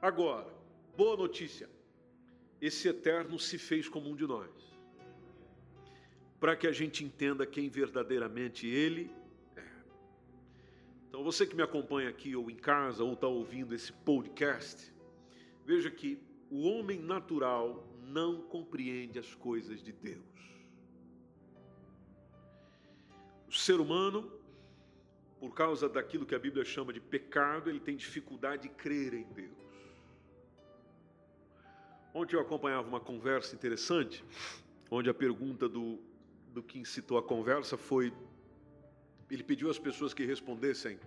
Agora, 0.00 0.52
boa 0.96 1.16
notícia: 1.16 1.68
esse 2.60 2.88
eterno 2.88 3.38
se 3.38 3.58
fez 3.58 3.88
como 3.88 4.10
um 4.10 4.16
de 4.16 4.26
nós, 4.26 4.50
para 6.38 6.54
que 6.54 6.66
a 6.66 6.72
gente 6.72 7.02
entenda 7.02 7.46
quem 7.46 7.68
verdadeiramente 7.68 8.66
ele 8.66 9.10
então, 11.14 11.22
você 11.22 11.46
que 11.46 11.54
me 11.54 11.62
acompanha 11.62 12.08
aqui, 12.08 12.34
ou 12.34 12.50
em 12.50 12.56
casa, 12.56 13.04
ou 13.04 13.12
está 13.12 13.28
ouvindo 13.28 13.72
esse 13.72 13.92
podcast, 13.92 14.92
veja 15.64 15.88
que 15.88 16.18
o 16.50 16.62
homem 16.62 16.98
natural 16.98 17.86
não 18.06 18.42
compreende 18.42 19.18
as 19.18 19.34
coisas 19.34 19.82
de 19.82 19.92
Deus. 19.92 20.22
O 23.48 23.52
ser 23.52 23.80
humano, 23.80 24.30
por 25.38 25.54
causa 25.54 25.88
daquilo 25.88 26.26
que 26.26 26.34
a 26.34 26.38
Bíblia 26.38 26.64
chama 26.64 26.92
de 26.92 27.00
pecado, 27.00 27.70
ele 27.70 27.80
tem 27.80 27.96
dificuldade 27.96 28.62
de 28.62 28.68
crer 28.68 29.14
em 29.14 29.24
Deus. 29.32 29.64
Ontem 32.12 32.36
eu 32.36 32.40
acompanhava 32.40 32.86
uma 32.86 33.00
conversa 33.00 33.54
interessante, 33.54 34.24
onde 34.90 35.10
a 35.10 35.14
pergunta 35.14 35.68
do, 35.68 35.98
do 36.52 36.62
que 36.62 36.78
incitou 36.78 37.18
a 37.18 37.22
conversa 37.22 37.76
foi 37.76 38.12
ele 39.30 39.42
pediu 39.42 39.70
às 39.70 39.78
pessoas 39.78 40.14
que 40.14 40.24
respondessem: 40.24 40.98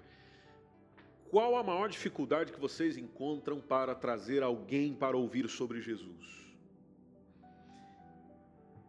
qual 1.30 1.56
a 1.56 1.64
maior 1.64 1.90
dificuldade 1.90 2.52
que 2.52 2.60
vocês 2.60 2.98
encontram 2.98 3.60
para 3.60 3.96
trazer 3.96 4.44
alguém 4.44 4.94
para 4.94 5.18
ouvir 5.18 5.48
sobre 5.50 5.82
Jesus? 5.82 6.47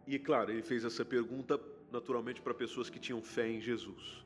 E 0.09 0.17
claro, 0.17 0.49
ele 0.51 0.63
fez 0.63 0.83
essa 0.83 1.05
pergunta 1.05 1.61
naturalmente 1.91 2.41
para 2.41 2.51
pessoas 2.51 2.89
que 2.89 2.97
tinham 2.97 3.21
fé 3.21 3.47
em 3.47 3.61
Jesus. 3.61 4.25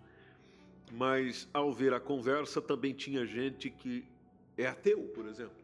Mas 0.89 1.45
ao 1.53 1.73
ver 1.73 1.93
a 1.93 1.99
conversa 1.99 2.61
também 2.61 2.93
tinha 2.93 3.25
gente 3.25 3.69
que 3.69 4.05
é 4.57 4.65
ateu, 4.65 5.01
por 5.13 5.25
exemplo. 5.25 5.61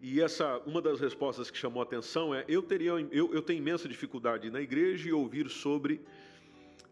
E 0.00 0.20
essa 0.20 0.58
uma 0.66 0.82
das 0.82 0.98
respostas 0.98 1.48
que 1.48 1.56
chamou 1.56 1.80
a 1.80 1.84
atenção 1.84 2.34
é: 2.34 2.44
eu 2.48 2.60
teria 2.60 2.90
eu, 2.90 3.32
eu 3.32 3.40
tenho 3.40 3.58
imensa 3.58 3.88
dificuldade 3.88 4.50
na 4.50 4.60
igreja 4.60 5.08
e 5.08 5.12
ouvir 5.12 5.48
sobre 5.48 6.00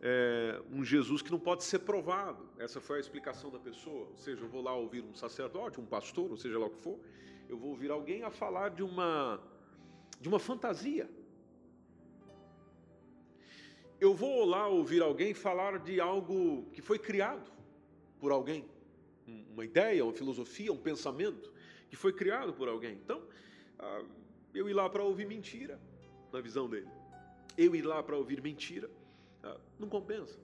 é, 0.01 0.63
um 0.71 0.85
Jesus 0.85 1.23
que 1.23 1.33
não 1.33 1.41
pode 1.41 1.65
ser 1.65 1.81
provado. 1.81 2.49
Essa 2.57 2.81
foi 2.81 2.99
a 2.99 3.01
explicação 3.01 3.51
da 3.51 3.59
pessoa. 3.59 4.07
Ou 4.13 4.17
seja, 4.17 4.43
eu 4.43 4.49
vou 4.49 4.63
lá 4.63 4.77
ouvir 4.77 5.03
um 5.03 5.13
sacerdote, 5.13 5.81
um 5.81 5.87
pastor, 5.87 6.31
ou 6.31 6.37
seja 6.37 6.57
lá 6.57 6.67
o 6.67 6.71
que 6.71 6.83
for, 6.83 7.01
eu 7.49 7.59
vou 7.59 7.71
ouvir 7.71 7.91
alguém 7.91 8.23
a 8.23 8.31
falar 8.31 8.69
de 8.69 8.85
uma, 8.85 9.41
de 10.21 10.29
uma 10.29 10.39
fantasia. 10.39 11.09
Eu 14.01 14.15
vou 14.15 14.45
lá 14.45 14.69
ouvir 14.69 15.03
alguém 15.03 15.35
falar 15.35 15.79
de 15.81 16.01
algo 16.01 16.67
que 16.73 16.81
foi 16.81 16.99
criado 16.99 17.51
por 18.21 18.31
alguém. 18.31 18.65
uma 19.27 19.65
ideia, 19.65 20.05
uma 20.05 20.13
filosofia, 20.13 20.73
um 20.73 20.79
pensamento 20.79 21.53
que 21.91 21.97
foi 21.97 22.13
criado 22.13 22.53
por 22.53 22.69
alguém. 22.69 22.95
Então, 22.95 23.23
ah, 23.79 24.05
eu 24.55 24.69
ir 24.69 24.73
lá 24.73 24.89
para 24.89 25.03
ouvir 25.03 25.27
mentira, 25.27 25.81
na 26.33 26.41
visão 26.41 26.69
dele. 26.69 26.89
Eu 27.57 27.75
ir 27.75 27.83
lá 27.83 28.03
para 28.03 28.17
ouvir 28.17 28.41
mentira, 28.41 28.89
ah, 29.43 29.59
não 29.79 29.89
compensa. 29.89 30.39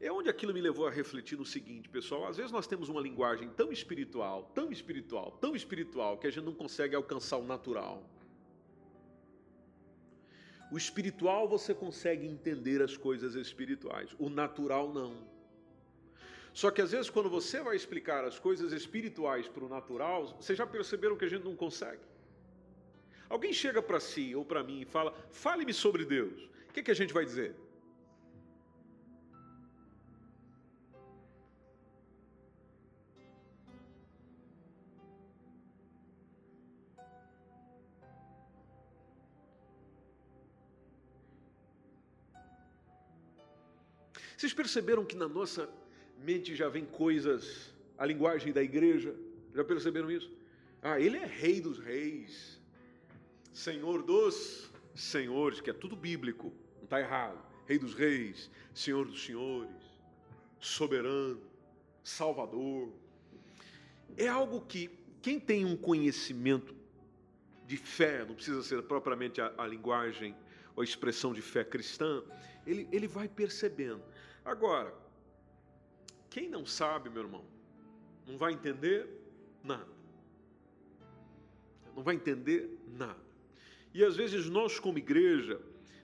É 0.00 0.12
onde 0.12 0.28
aquilo 0.28 0.52
me 0.52 0.60
levou 0.60 0.86
a 0.86 0.90
refletir 0.90 1.36
no 1.36 1.44
seguinte, 1.44 1.88
pessoal: 1.88 2.26
às 2.26 2.36
vezes 2.36 2.52
nós 2.52 2.66
temos 2.66 2.88
uma 2.88 3.00
linguagem 3.00 3.48
tão 3.50 3.72
espiritual, 3.72 4.50
tão 4.54 4.70
espiritual, 4.70 5.32
tão 5.40 5.56
espiritual, 5.56 6.18
que 6.18 6.26
a 6.26 6.30
gente 6.30 6.44
não 6.44 6.54
consegue 6.54 6.94
alcançar 6.94 7.38
o 7.38 7.44
natural. 7.44 8.08
O 10.74 10.76
espiritual 10.76 11.46
você 11.46 11.72
consegue 11.72 12.26
entender 12.26 12.82
as 12.82 12.96
coisas 12.96 13.36
espirituais, 13.36 14.10
o 14.18 14.28
natural 14.28 14.92
não. 14.92 15.14
Só 16.52 16.68
que 16.68 16.82
às 16.82 16.90
vezes, 16.90 17.08
quando 17.08 17.30
você 17.30 17.62
vai 17.62 17.76
explicar 17.76 18.24
as 18.24 18.40
coisas 18.40 18.72
espirituais 18.72 19.46
para 19.46 19.64
o 19.64 19.68
natural, 19.68 20.36
vocês 20.40 20.58
já 20.58 20.66
perceberam 20.66 21.16
que 21.16 21.24
a 21.24 21.28
gente 21.28 21.44
não 21.44 21.54
consegue? 21.54 22.02
Alguém 23.28 23.52
chega 23.52 23.80
para 23.80 24.00
si 24.00 24.34
ou 24.34 24.44
para 24.44 24.64
mim 24.64 24.80
e 24.80 24.84
fala: 24.84 25.14
fale-me 25.30 25.72
sobre 25.72 26.04
Deus. 26.04 26.42
O 26.68 26.72
que, 26.72 26.82
que 26.82 26.90
a 26.90 27.00
gente 27.00 27.14
vai 27.14 27.24
dizer? 27.24 27.54
Vocês 44.44 44.52
perceberam 44.52 45.06
que 45.06 45.16
na 45.16 45.26
nossa 45.26 45.70
mente 46.18 46.54
já 46.54 46.68
vem 46.68 46.84
coisas, 46.84 47.72
a 47.96 48.04
linguagem 48.04 48.52
da 48.52 48.62
igreja? 48.62 49.16
Já 49.54 49.64
perceberam 49.64 50.10
isso? 50.10 50.30
Ah, 50.82 51.00
ele 51.00 51.16
é 51.16 51.24
rei 51.24 51.62
dos 51.62 51.78
reis, 51.78 52.60
senhor 53.54 54.02
dos 54.02 54.70
senhores, 54.94 55.62
que 55.62 55.70
é 55.70 55.72
tudo 55.72 55.96
bíblico, 55.96 56.52
não 56.76 56.84
está 56.84 57.00
errado. 57.00 57.42
Rei 57.64 57.78
dos 57.78 57.94
reis, 57.94 58.50
senhor 58.74 59.06
dos 59.06 59.24
senhores, 59.24 59.82
soberano, 60.60 61.40
salvador. 62.02 62.92
É 64.14 64.28
algo 64.28 64.60
que 64.60 64.90
quem 65.22 65.40
tem 65.40 65.64
um 65.64 65.74
conhecimento 65.74 66.74
de 67.66 67.78
fé, 67.78 68.26
não 68.26 68.34
precisa 68.34 68.62
ser 68.62 68.82
propriamente 68.82 69.40
a, 69.40 69.54
a 69.56 69.66
linguagem 69.66 70.36
ou 70.76 70.82
a 70.82 70.84
expressão 70.84 71.32
de 71.32 71.40
fé 71.40 71.64
cristã, 71.64 72.22
ele, 72.66 72.86
ele 72.92 73.08
vai 73.08 73.26
percebendo. 73.26 74.02
Agora, 74.44 74.94
quem 76.28 76.48
não 76.48 76.66
sabe, 76.66 77.08
meu 77.08 77.22
irmão, 77.22 77.44
não 78.26 78.36
vai 78.36 78.52
entender 78.52 79.08
nada. 79.62 79.94
Não 81.96 82.02
vai 82.02 82.16
entender 82.16 82.78
nada. 82.88 83.24
E 83.94 84.04
às 84.04 84.16
vezes 84.16 84.50
nós, 84.50 84.78
como 84.78 84.98
igreja, 84.98 85.60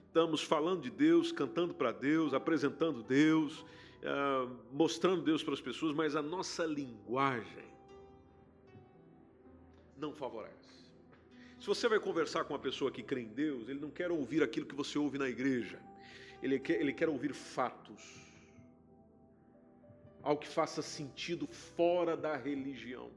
estamos 0.07 0.41
falando 0.41 0.81
de 0.81 0.89
Deus, 0.89 1.31
cantando 1.31 1.73
para 1.73 1.91
Deus, 1.91 2.33
apresentando 2.33 3.03
Deus, 3.03 3.59
uh, 3.59 4.55
mostrando 4.71 5.21
Deus 5.21 5.43
para 5.43 5.53
as 5.53 5.61
pessoas, 5.61 5.93
mas 5.93 6.15
a 6.15 6.21
nossa 6.21 6.65
linguagem 6.65 7.69
não 9.97 10.13
favorece. 10.13 10.55
Se 11.59 11.67
você 11.67 11.87
vai 11.87 11.99
conversar 11.99 12.45
com 12.45 12.53
uma 12.53 12.59
pessoa 12.59 12.89
que 12.89 13.03
crê 13.03 13.21
em 13.21 13.27
Deus, 13.27 13.69
ele 13.69 13.79
não 13.79 13.91
quer 13.91 14.09
ouvir 14.09 14.41
aquilo 14.41 14.65
que 14.65 14.73
você 14.73 14.97
ouve 14.97 15.19
na 15.19 15.29
igreja, 15.29 15.79
ele 16.41 16.57
quer, 16.57 16.81
ele 16.81 16.91
quer 16.91 17.07
ouvir 17.07 17.33
fatos 17.33 18.30
ao 20.23 20.37
que 20.37 20.47
faça 20.47 20.81
sentido 20.81 21.47
fora 21.47 22.15
da 22.15 22.35
religião. 22.35 23.09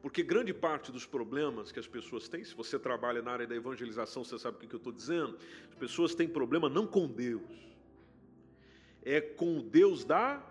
Porque 0.00 0.22
grande 0.22 0.52
parte 0.52 0.90
dos 0.90 1.06
problemas 1.06 1.70
que 1.70 1.78
as 1.78 1.86
pessoas 1.86 2.28
têm, 2.28 2.44
se 2.44 2.54
você 2.54 2.76
trabalha 2.78 3.22
na 3.22 3.30
área 3.30 3.46
da 3.46 3.54
evangelização, 3.54 4.24
você 4.24 4.36
sabe 4.36 4.56
o 4.56 4.68
que 4.68 4.74
eu 4.74 4.78
estou 4.78 4.92
dizendo. 4.92 5.38
As 5.68 5.76
pessoas 5.76 6.14
têm 6.14 6.28
problema 6.28 6.68
não 6.68 6.88
com 6.88 7.06
Deus, 7.06 7.42
é 9.04 9.20
com 9.20 9.58
o 9.58 9.62
Deus 9.62 10.04
da 10.04 10.44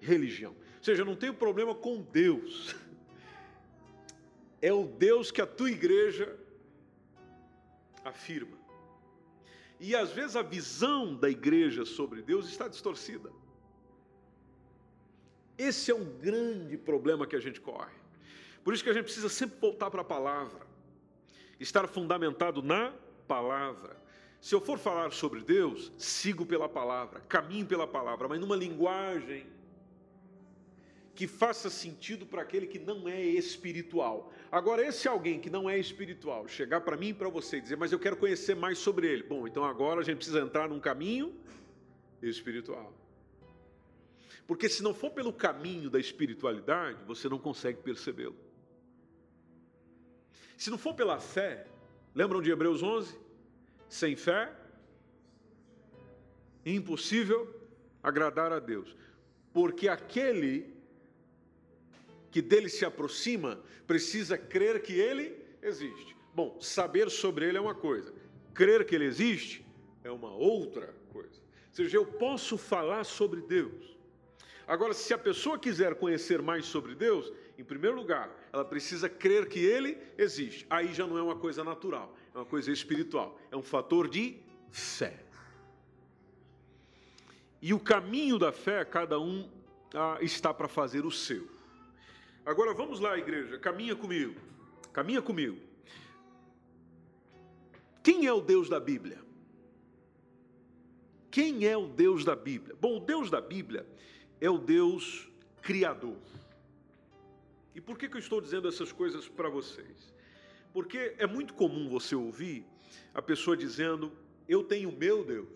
religião. 0.00 0.52
Ou 0.52 0.84
seja, 0.84 1.02
não 1.02 1.16
tem 1.16 1.32
problema 1.32 1.74
com 1.74 2.02
Deus, 2.02 2.76
é 4.60 4.72
o 4.72 4.84
Deus 4.84 5.30
que 5.30 5.40
a 5.40 5.46
tua 5.46 5.70
igreja 5.70 6.38
afirma. 8.04 8.58
E 9.80 9.96
às 9.96 10.12
vezes 10.12 10.36
a 10.36 10.42
visão 10.42 11.16
da 11.16 11.30
igreja 11.30 11.86
sobre 11.86 12.20
Deus 12.20 12.48
está 12.48 12.68
distorcida. 12.68 13.32
Esse 15.56 15.90
é 15.90 15.94
um 15.94 16.04
grande 16.18 16.76
problema 16.76 17.26
que 17.26 17.36
a 17.36 17.40
gente 17.40 17.60
corre. 17.60 17.92
Por 18.62 18.74
isso 18.74 18.82
que 18.82 18.90
a 18.90 18.92
gente 18.92 19.04
precisa 19.04 19.28
sempre 19.28 19.58
voltar 19.60 19.90
para 19.90 20.00
a 20.00 20.04
palavra, 20.04 20.66
estar 21.60 21.86
fundamentado 21.86 22.62
na 22.62 22.92
palavra. 23.28 23.96
Se 24.40 24.54
eu 24.54 24.60
for 24.60 24.78
falar 24.78 25.12
sobre 25.12 25.40
Deus, 25.40 25.92
sigo 25.96 26.44
pela 26.44 26.68
palavra, 26.68 27.20
caminho 27.20 27.66
pela 27.66 27.86
palavra, 27.86 28.28
mas 28.28 28.40
numa 28.40 28.56
linguagem 28.56 29.46
que 31.14 31.26
faça 31.28 31.70
sentido 31.70 32.26
para 32.26 32.42
aquele 32.42 32.66
que 32.66 32.78
não 32.78 33.08
é 33.08 33.22
espiritual. 33.22 34.32
Agora, 34.50 34.84
esse 34.84 35.06
alguém 35.06 35.38
que 35.38 35.48
não 35.48 35.70
é 35.70 35.78
espiritual, 35.78 36.48
chegar 36.48 36.80
para 36.80 36.96
mim 36.96 37.08
e 37.08 37.14
para 37.14 37.28
você 37.28 37.58
e 37.58 37.60
dizer, 37.60 37.76
mas 37.76 37.92
eu 37.92 37.98
quero 37.98 38.16
conhecer 38.16 38.56
mais 38.56 38.78
sobre 38.78 39.06
ele. 39.06 39.22
Bom, 39.22 39.46
então 39.46 39.64
agora 39.64 40.00
a 40.00 40.04
gente 40.04 40.16
precisa 40.16 40.40
entrar 40.40 40.68
num 40.68 40.80
caminho 40.80 41.32
espiritual. 42.20 42.92
Porque 44.46 44.68
se 44.68 44.82
não 44.82 44.92
for 44.92 45.10
pelo 45.10 45.32
caminho 45.32 45.88
da 45.88 45.98
espiritualidade, 45.98 47.02
você 47.04 47.28
não 47.28 47.38
consegue 47.38 47.80
percebê-lo. 47.80 48.36
Se 50.56 50.70
não 50.70 50.78
for 50.78 50.94
pela 50.94 51.18
fé, 51.18 51.66
lembram 52.14 52.42
de 52.42 52.50
Hebreus 52.50 52.82
11? 52.82 53.18
Sem 53.88 54.16
fé, 54.16 54.52
impossível 56.64 57.54
agradar 58.02 58.52
a 58.52 58.58
Deus. 58.58 58.94
Porque 59.52 59.88
aquele 59.88 60.74
que 62.30 62.42
dele 62.42 62.68
se 62.68 62.84
aproxima 62.84 63.60
precisa 63.86 64.36
crer 64.36 64.82
que 64.82 64.92
ele 64.92 65.36
existe. 65.62 66.16
Bom, 66.34 66.60
saber 66.60 67.10
sobre 67.10 67.46
ele 67.46 67.56
é 67.56 67.60
uma 67.60 67.74
coisa, 67.74 68.12
crer 68.52 68.84
que 68.84 68.94
ele 68.94 69.04
existe 69.04 69.64
é 70.02 70.10
uma 70.10 70.32
outra 70.34 70.94
coisa. 71.12 71.40
Ou 71.68 71.74
seja, 71.74 71.96
eu 71.96 72.06
posso 72.06 72.58
falar 72.58 73.04
sobre 73.04 73.40
Deus, 73.40 73.93
Agora, 74.66 74.94
se 74.94 75.12
a 75.12 75.18
pessoa 75.18 75.58
quiser 75.58 75.94
conhecer 75.94 76.40
mais 76.40 76.64
sobre 76.64 76.94
Deus, 76.94 77.30
em 77.58 77.64
primeiro 77.64 77.96
lugar, 77.96 78.30
ela 78.52 78.64
precisa 78.64 79.08
crer 79.08 79.48
que 79.48 79.58
Ele 79.58 79.98
existe. 80.16 80.66
Aí 80.70 80.92
já 80.94 81.06
não 81.06 81.18
é 81.18 81.22
uma 81.22 81.36
coisa 81.36 81.62
natural, 81.62 82.16
é 82.34 82.38
uma 82.38 82.46
coisa 82.46 82.72
espiritual, 82.72 83.38
é 83.50 83.56
um 83.56 83.62
fator 83.62 84.08
de 84.08 84.38
fé. 84.70 85.22
E 87.60 87.72
o 87.72 87.80
caminho 87.80 88.38
da 88.38 88.52
fé, 88.52 88.84
cada 88.84 89.18
um 89.18 89.48
ah, 89.94 90.18
está 90.20 90.52
para 90.52 90.68
fazer 90.68 91.04
o 91.04 91.10
seu. 91.10 91.48
Agora 92.44 92.74
vamos 92.74 93.00
lá, 93.00 93.16
igreja, 93.16 93.58
caminha 93.58 93.94
comigo, 93.94 94.38
caminha 94.92 95.22
comigo. 95.22 95.58
Quem 98.02 98.26
é 98.26 98.32
o 98.32 98.40
Deus 98.40 98.68
da 98.68 98.78
Bíblia? 98.78 99.18
Quem 101.30 101.66
é 101.66 101.76
o 101.76 101.88
Deus 101.88 102.24
da 102.24 102.36
Bíblia? 102.36 102.76
Bom, 102.78 102.98
o 102.98 103.00
Deus 103.00 103.30
da 103.30 103.40
Bíblia 103.40 103.86
é 104.44 104.50
o 104.50 104.58
Deus 104.58 105.26
Criador. 105.62 106.18
E 107.74 107.80
por 107.80 107.96
que, 107.96 108.08
que 108.08 108.16
eu 108.16 108.20
estou 108.20 108.40
dizendo 108.40 108.68
essas 108.68 108.92
coisas 108.92 109.26
para 109.26 109.48
vocês? 109.48 110.12
Porque 110.72 111.14
é 111.16 111.26
muito 111.26 111.54
comum 111.54 111.88
você 111.88 112.14
ouvir 112.14 112.66
a 113.14 113.22
pessoa 113.22 113.56
dizendo: 113.56 114.12
Eu 114.46 114.62
tenho 114.62 114.92
meu 114.92 115.24
Deus. 115.24 115.48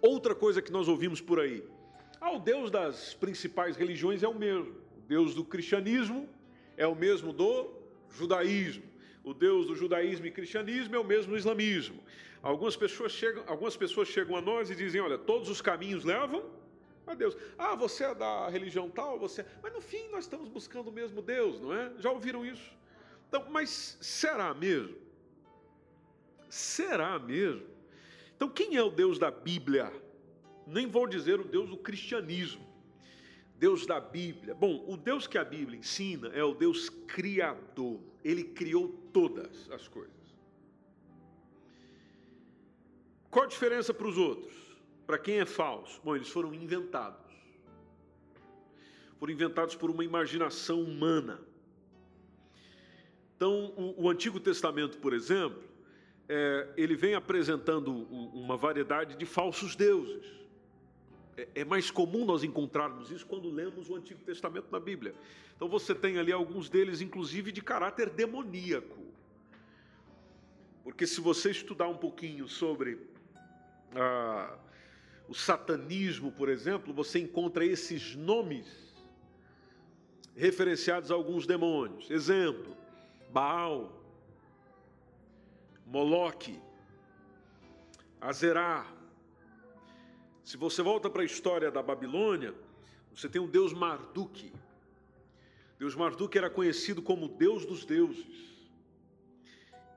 Outra 0.00 0.34
coisa 0.34 0.62
que 0.62 0.72
nós 0.72 0.88
ouvimos 0.88 1.20
por 1.20 1.38
aí: 1.38 1.62
Ah, 2.18 2.32
o 2.32 2.38
Deus 2.38 2.70
das 2.70 3.12
principais 3.12 3.76
religiões 3.76 4.22
é 4.22 4.28
o 4.28 4.34
mesmo. 4.34 4.74
O 4.96 5.00
Deus 5.06 5.34
do 5.34 5.44
cristianismo 5.44 6.26
é 6.76 6.86
o 6.86 6.94
mesmo 6.94 7.34
do 7.34 7.70
judaísmo. 8.10 8.84
O 9.22 9.34
Deus 9.34 9.66
do 9.66 9.76
judaísmo 9.76 10.26
e 10.26 10.30
cristianismo 10.30 10.96
é 10.96 10.98
o 10.98 11.04
mesmo 11.04 11.32
do 11.32 11.38
islamismo. 11.38 12.02
Algumas 12.42 12.76
pessoas 12.76 13.12
chegam, 13.12 13.44
algumas 13.46 13.76
pessoas 13.76 14.08
chegam 14.08 14.36
a 14.36 14.40
nós 14.40 14.70
e 14.70 14.74
dizem: 14.74 15.02
olha, 15.02 15.18
todos 15.18 15.50
os 15.50 15.60
caminhos 15.60 16.02
levam 16.02 16.61
a 17.06 17.14
Deus. 17.14 17.36
Ah, 17.58 17.74
você 17.74 18.04
é 18.04 18.14
da 18.14 18.48
religião 18.48 18.90
tal, 18.90 19.18
você. 19.18 19.42
É... 19.42 19.46
Mas 19.62 19.72
no 19.72 19.80
fim 19.80 20.08
nós 20.08 20.24
estamos 20.24 20.48
buscando 20.48 20.88
o 20.88 20.92
mesmo 20.92 21.20
Deus, 21.20 21.60
não 21.60 21.72
é? 21.74 21.92
Já 21.98 22.10
ouviram 22.10 22.44
isso? 22.44 22.72
Então, 23.28 23.48
mas 23.50 23.96
será 24.00 24.52
mesmo? 24.54 24.96
Será 26.48 27.18
mesmo? 27.18 27.66
Então, 28.36 28.48
quem 28.48 28.76
é 28.76 28.82
o 28.82 28.90
Deus 28.90 29.18
da 29.18 29.30
Bíblia? 29.30 29.92
Nem 30.66 30.86
vou 30.86 31.06
dizer 31.06 31.40
o 31.40 31.44
Deus 31.44 31.70
do 31.70 31.76
cristianismo. 31.76 32.66
Deus 33.56 33.86
da 33.86 34.00
Bíblia. 34.00 34.54
Bom, 34.54 34.84
o 34.88 34.96
Deus 34.96 35.26
que 35.26 35.38
a 35.38 35.44
Bíblia 35.44 35.78
ensina 35.78 36.28
é 36.28 36.42
o 36.42 36.54
Deus 36.54 36.88
criador. 36.90 38.00
Ele 38.24 38.44
criou 38.44 38.88
todas 39.12 39.70
as 39.70 39.86
coisas. 39.88 40.12
Qual 43.30 43.44
a 43.44 43.48
diferença 43.48 43.94
para 43.94 44.08
os 44.08 44.18
outros? 44.18 44.52
Para 45.12 45.18
quem 45.18 45.40
é 45.40 45.44
falso? 45.44 46.00
Bom, 46.02 46.16
eles 46.16 46.30
foram 46.30 46.54
inventados. 46.54 47.20
foram 49.18 49.30
inventados 49.30 49.74
por 49.74 49.90
uma 49.90 50.02
imaginação 50.02 50.80
humana. 50.80 51.38
Então, 53.36 53.74
o, 53.76 54.04
o 54.04 54.08
Antigo 54.08 54.40
Testamento, 54.40 54.96
por 54.96 55.12
exemplo, 55.12 55.62
é, 56.26 56.66
ele 56.78 56.96
vem 56.96 57.14
apresentando 57.14 57.92
uma 57.92 58.56
variedade 58.56 59.14
de 59.14 59.26
falsos 59.26 59.76
deuses. 59.76 60.24
É, 61.36 61.46
é 61.56 61.64
mais 61.66 61.90
comum 61.90 62.24
nós 62.24 62.42
encontrarmos 62.42 63.10
isso 63.10 63.26
quando 63.26 63.50
lemos 63.50 63.90
o 63.90 63.96
Antigo 63.96 64.24
Testamento 64.24 64.68
na 64.72 64.80
Bíblia. 64.80 65.14
Então 65.54 65.68
você 65.68 65.94
tem 65.94 66.18
ali 66.18 66.32
alguns 66.32 66.70
deles, 66.70 67.02
inclusive, 67.02 67.52
de 67.52 67.60
caráter 67.60 68.08
demoníaco. 68.08 68.96
Porque 70.82 71.06
se 71.06 71.20
você 71.20 71.50
estudar 71.50 71.88
um 71.88 71.98
pouquinho 71.98 72.48
sobre 72.48 72.98
ah, 73.94 74.56
o 75.28 75.34
satanismo, 75.34 76.30
por 76.32 76.48
exemplo, 76.48 76.92
você 76.92 77.18
encontra 77.18 77.64
esses 77.64 78.14
nomes 78.14 78.66
referenciados 80.34 81.10
a 81.10 81.14
alguns 81.14 81.46
demônios. 81.46 82.10
Exemplo: 82.10 82.76
Baal, 83.30 84.02
Moloque, 85.86 86.58
Azerá. 88.20 88.86
Se 90.44 90.56
você 90.56 90.82
volta 90.82 91.08
para 91.08 91.22
a 91.22 91.24
história 91.24 91.70
da 91.70 91.82
Babilônia, 91.82 92.54
você 93.14 93.28
tem 93.28 93.40
o 93.40 93.46
deus 93.46 93.72
Marduk. 93.72 94.52
Deus 95.78 95.94
Marduk 95.94 96.36
era 96.36 96.50
conhecido 96.50 97.02
como 97.02 97.28
Deus 97.28 97.64
dos 97.64 97.84
deuses. 97.84 98.52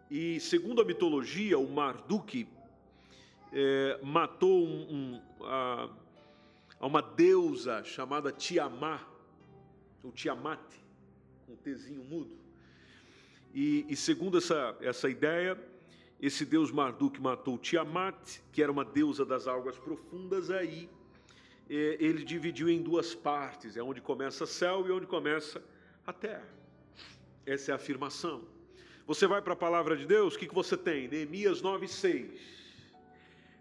E 0.09 0.39
segundo 0.39 0.81
a 0.81 0.85
mitologia, 0.85 1.57
o 1.57 1.67
Marduk 1.67 2.47
é, 3.55 3.97
matou 4.03 4.67
um, 4.67 5.21
um, 5.39 5.45
a, 5.45 5.89
uma 6.81 7.01
deusa 7.01 7.81
chamada 7.85 8.29
Tiamat, 8.29 9.01
ou 10.03 10.11
Tiamat, 10.11 10.59
um 11.47 11.55
Tzinho 11.55 12.03
mudo. 12.03 12.35
E, 13.53 13.85
e, 13.87 13.95
segundo 13.95 14.37
essa, 14.37 14.75
essa 14.81 15.09
ideia, 15.09 15.57
esse 16.19 16.45
deus 16.45 16.69
Marduk 16.69 17.21
matou 17.21 17.57
Tiamat, 17.57 18.39
que 18.51 18.61
era 18.61 18.69
uma 18.69 18.83
deusa 18.83 19.25
das 19.25 19.47
águas 19.47 19.77
profundas, 19.77 20.51
aí 20.51 20.89
é, 21.69 21.97
ele 21.97 22.25
dividiu 22.25 22.67
em 22.67 22.83
duas 22.83 23.15
partes, 23.15 23.77
é 23.77 23.81
onde 23.81 24.01
começa 24.01 24.45
céu 24.45 24.85
e 24.85 24.91
onde 24.91 25.07
começa 25.07 25.63
a 26.05 26.11
terra. 26.11 26.47
Essa 27.45 27.71
é 27.71 27.73
a 27.73 27.75
afirmação. 27.75 28.43
Você 29.07 29.25
vai 29.25 29.41
para 29.41 29.53
a 29.53 29.55
palavra 29.55 29.95
de 29.95 30.05
Deus, 30.05 30.35
o 30.35 30.39
que, 30.39 30.47
que 30.47 30.53
você 30.53 30.75
tem? 30.75 31.07
Neemias 31.07 31.61
9,6. 31.61 32.55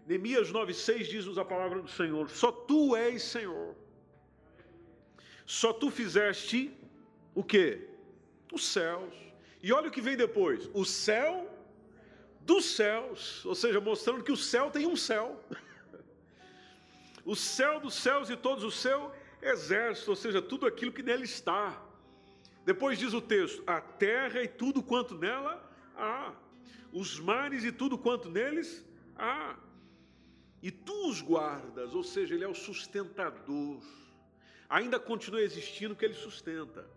Neemias 0.05 0.51
9,6 0.51 1.03
diz-nos 1.09 1.37
a 1.37 1.43
palavra 1.43 1.81
do 1.81 1.89
Senhor: 1.89 2.29
Só 2.29 2.51
tu 2.51 2.95
és 2.95 3.23
Senhor. 3.23 3.75
Só 5.45 5.73
tu 5.73 5.89
fizeste 5.89 6.71
o 7.33 7.43
que? 7.43 7.87
Os 8.53 8.65
céus. 8.65 9.13
E 9.63 9.73
olha 9.73 9.87
o 9.87 9.91
que 9.91 10.01
vem 10.01 10.15
depois: 10.15 10.69
o 10.73 10.85
céu 10.85 11.51
dos 12.41 12.65
céus, 12.65 13.43
ou 13.43 13.55
seja, 13.55 13.81
mostrando 13.81 14.23
que 14.23 14.31
o 14.31 14.37
céu 14.37 14.69
tem 14.69 14.85
um 14.85 14.95
céu. 14.95 15.43
o 17.25 17.35
céu 17.35 17.79
dos 17.79 17.95
céus 17.95 18.29
e 18.29 18.37
todos 18.37 18.63
o 18.63 18.69
seu 18.69 19.11
exército, 19.41 20.11
ou 20.11 20.15
seja, 20.15 20.39
tudo 20.39 20.67
aquilo 20.67 20.91
que 20.91 21.01
nele 21.01 21.23
está. 21.23 21.81
Depois 22.63 22.99
diz 22.99 23.11
o 23.13 23.21
texto: 23.21 23.63
a 23.65 23.81
terra 23.81 24.43
e 24.43 24.47
tudo 24.47 24.83
quanto 24.83 25.15
nela 25.15 25.67
há, 25.97 26.31
os 26.93 27.19
mares 27.19 27.63
e 27.63 27.71
tudo 27.71 27.97
quanto 27.97 28.29
neles 28.29 28.85
há. 29.17 29.64
E 30.65 30.71
tu 30.71 31.07
os 31.07 31.21
guardas, 31.21 31.93
ou 31.93 32.03
seja, 32.03 32.33
ele 32.33 32.43
é 32.43 32.47
o 32.47 32.55
sustentador. 32.55 33.83
Ainda 34.67 34.99
continua 34.99 35.43
existindo 35.43 35.93
o 35.93 35.95
que 35.95 36.03
ele 36.03 36.15
sustenta. 36.15 36.89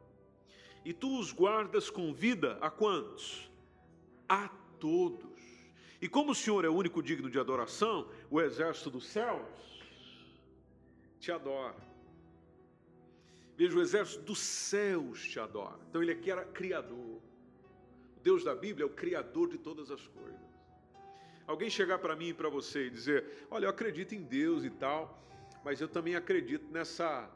E 0.82 0.94
tu 0.94 1.18
os 1.20 1.32
guardas 1.32 1.90
com 1.90 2.10
vida 2.14 2.56
a 2.62 2.70
quantos? 2.70 3.50
A 4.26 4.48
todos. 4.80 5.38
E 6.00 6.08
como 6.08 6.30
o 6.30 6.34
Senhor 6.34 6.64
é 6.64 6.68
o 6.70 6.74
único 6.74 7.02
digno 7.02 7.28
de 7.28 7.38
adoração, 7.38 8.08
o 8.30 8.40
exército 8.40 8.88
dos 8.88 9.06
céus 9.06 9.44
te 11.20 11.30
adora. 11.30 11.76
Veja, 13.54 13.76
o 13.76 13.82
exército 13.82 14.22
dos 14.22 14.38
céus 14.38 15.28
te 15.28 15.38
adora. 15.38 15.78
Então 15.90 16.02
ele 16.02 16.12
aqui 16.12 16.30
era 16.30 16.42
criador. 16.42 17.20
O 18.16 18.20
Deus 18.22 18.42
da 18.42 18.54
Bíblia 18.54 18.84
é 18.84 18.86
o 18.86 18.94
criador 18.94 19.46
de 19.46 19.58
todas 19.58 19.90
as 19.90 20.06
coisas. 20.06 20.47
Alguém 21.48 21.70
chegar 21.70 21.98
para 21.98 22.14
mim 22.14 22.28
e 22.28 22.34
para 22.34 22.50
você 22.50 22.86
e 22.86 22.90
dizer: 22.90 23.24
Olha, 23.50 23.64
eu 23.64 23.70
acredito 23.70 24.14
em 24.14 24.22
Deus 24.22 24.64
e 24.64 24.70
tal, 24.70 25.18
mas 25.64 25.80
eu 25.80 25.88
também 25.88 26.14
acredito 26.14 26.70
nessa, 26.70 27.26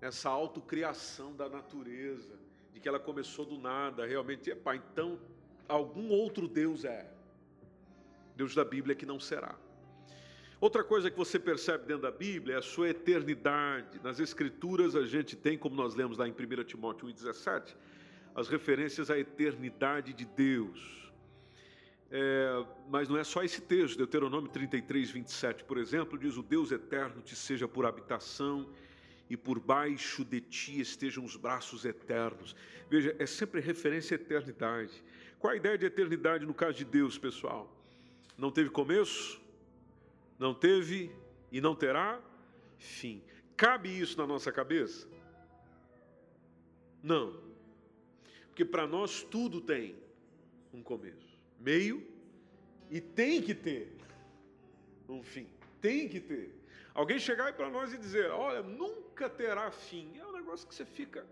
nessa 0.00 0.30
autocriação 0.30 1.36
da 1.36 1.46
natureza, 1.46 2.38
de 2.72 2.80
que 2.80 2.88
ela 2.88 2.98
começou 2.98 3.44
do 3.44 3.58
nada, 3.58 4.06
realmente. 4.06 4.48
Epá, 4.48 4.74
então 4.74 5.20
algum 5.68 6.08
outro 6.08 6.48
Deus 6.48 6.86
é. 6.86 7.12
Deus 8.34 8.54
da 8.54 8.64
Bíblia 8.64 8.96
que 8.96 9.04
não 9.04 9.20
será. 9.20 9.54
Outra 10.58 10.82
coisa 10.82 11.10
que 11.10 11.16
você 11.18 11.38
percebe 11.38 11.84
dentro 11.84 12.02
da 12.02 12.10
Bíblia 12.10 12.54
é 12.54 12.58
a 12.58 12.62
sua 12.62 12.88
eternidade. 12.88 14.00
Nas 14.02 14.20
Escrituras 14.20 14.96
a 14.96 15.04
gente 15.04 15.36
tem, 15.36 15.58
como 15.58 15.76
nós 15.76 15.94
lemos 15.94 16.16
lá 16.16 16.26
em 16.26 16.32
1 16.32 16.64
Timóteo 16.64 17.08
1,17, 17.08 17.74
as 18.34 18.48
referências 18.48 19.10
à 19.10 19.18
eternidade 19.18 20.14
de 20.14 20.24
Deus. 20.24 21.09
É, 22.10 22.64
mas 22.88 23.08
não 23.08 23.16
é 23.16 23.22
só 23.22 23.42
esse 23.42 23.60
texto, 23.60 23.96
Deuteronômio 23.96 24.50
33, 24.50 25.10
27, 25.10 25.64
por 25.64 25.78
exemplo, 25.78 26.18
diz: 26.18 26.36
O 26.36 26.42
Deus 26.42 26.72
eterno 26.72 27.22
te 27.22 27.36
seja 27.36 27.68
por 27.68 27.86
habitação 27.86 28.68
e 29.28 29.36
por 29.36 29.60
baixo 29.60 30.24
de 30.24 30.40
ti 30.40 30.80
estejam 30.80 31.24
os 31.24 31.36
braços 31.36 31.84
eternos. 31.84 32.56
Veja, 32.90 33.14
é 33.18 33.26
sempre 33.26 33.60
referência 33.60 34.16
à 34.16 34.20
eternidade. 34.20 35.04
Qual 35.38 35.52
a 35.52 35.56
ideia 35.56 35.78
de 35.78 35.86
eternidade 35.86 36.44
no 36.44 36.52
caso 36.52 36.78
de 36.78 36.84
Deus, 36.84 37.16
pessoal? 37.16 37.72
Não 38.36 38.50
teve 38.50 38.70
começo, 38.70 39.40
não 40.36 40.52
teve 40.52 41.14
e 41.52 41.60
não 41.60 41.76
terá 41.76 42.20
fim. 42.76 43.22
Cabe 43.56 43.88
isso 43.88 44.18
na 44.18 44.26
nossa 44.26 44.50
cabeça? 44.50 45.06
Não. 47.02 47.38
Porque 48.48 48.64
para 48.64 48.86
nós 48.86 49.22
tudo 49.22 49.60
tem 49.60 49.94
um 50.72 50.82
começo, 50.82 51.29
meio 51.60 52.06
e 52.90 53.00
tem 53.00 53.40
que 53.42 53.54
ter 53.54 53.96
um 55.08 55.22
fim. 55.22 55.46
Tem 55.80 56.08
que 56.08 56.20
ter. 56.20 56.54
Alguém 56.94 57.18
chegar 57.18 57.52
para 57.52 57.70
nós 57.70 57.92
e 57.92 57.98
dizer: 57.98 58.30
Olha, 58.30 58.62
nunca 58.62 59.28
terá 59.28 59.70
fim. 59.70 60.18
É 60.18 60.26
um 60.26 60.32
negócio 60.32 60.66
que 60.66 60.74
você 60.74 60.84
fica. 60.84 61.26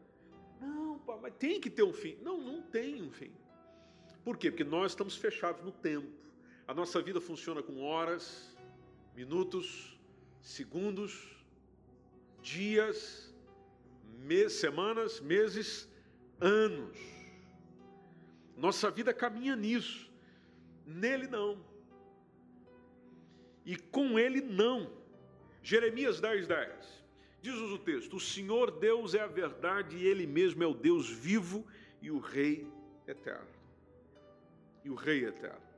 Não, 0.60 0.98
pá, 1.00 1.18
mas 1.20 1.34
tem 1.38 1.60
que 1.60 1.70
ter 1.70 1.82
um 1.82 1.92
fim. 1.92 2.16
Não, 2.22 2.38
não 2.38 2.62
tem 2.62 3.02
um 3.02 3.10
fim. 3.10 3.32
Por 4.24 4.36
quê? 4.36 4.50
Porque 4.50 4.64
nós 4.64 4.92
estamos 4.92 5.16
fechados 5.16 5.64
no 5.64 5.72
tempo. 5.72 6.08
A 6.66 6.74
nossa 6.74 7.00
vida 7.00 7.20
funciona 7.20 7.62
com 7.62 7.80
horas, 7.80 8.54
minutos, 9.16 9.98
segundos, 10.42 11.44
dias, 12.42 13.34
me 14.18 14.48
semanas, 14.50 15.20
meses, 15.20 15.88
anos. 16.40 16.98
Nossa 18.56 18.90
vida 18.90 19.14
caminha 19.14 19.56
nisso. 19.56 20.07
Nele 20.88 21.26
não. 21.26 21.58
E 23.64 23.76
com 23.76 24.18
ele 24.18 24.40
não. 24.40 24.90
Jeremias 25.62 26.18
10, 26.18 26.46
10. 26.46 27.04
Diz-nos 27.42 27.72
o 27.72 27.78
texto: 27.78 28.16
O 28.16 28.20
Senhor 28.20 28.70
Deus 28.70 29.14
é 29.14 29.20
a 29.20 29.26
verdade 29.26 29.98
e 29.98 30.06
Ele 30.06 30.26
mesmo 30.26 30.62
é 30.62 30.66
o 30.66 30.72
Deus 30.72 31.10
vivo 31.10 31.66
e 32.00 32.10
o 32.10 32.18
Rei 32.18 32.66
eterno. 33.06 33.46
E 34.82 34.88
o 34.88 34.94
Rei 34.94 35.26
eterno. 35.26 35.68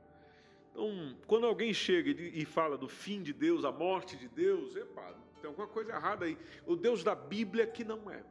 Então, 0.71 1.13
quando 1.27 1.45
alguém 1.45 1.73
chega 1.73 2.09
e 2.09 2.45
fala 2.45 2.77
do 2.77 2.87
fim 2.87 3.21
de 3.21 3.33
Deus, 3.33 3.65
a 3.65 3.71
morte 3.71 4.15
de 4.15 4.29
Deus, 4.29 4.75
epa, 4.77 5.13
tem 5.41 5.49
alguma 5.49 5.67
coisa 5.67 5.91
errada 5.91 6.23
aí. 6.23 6.37
O 6.65 6.77
Deus 6.77 7.03
da 7.03 7.13
Bíblia 7.13 7.67
que 7.67 7.83
não 7.83 8.09
é. 8.09 8.23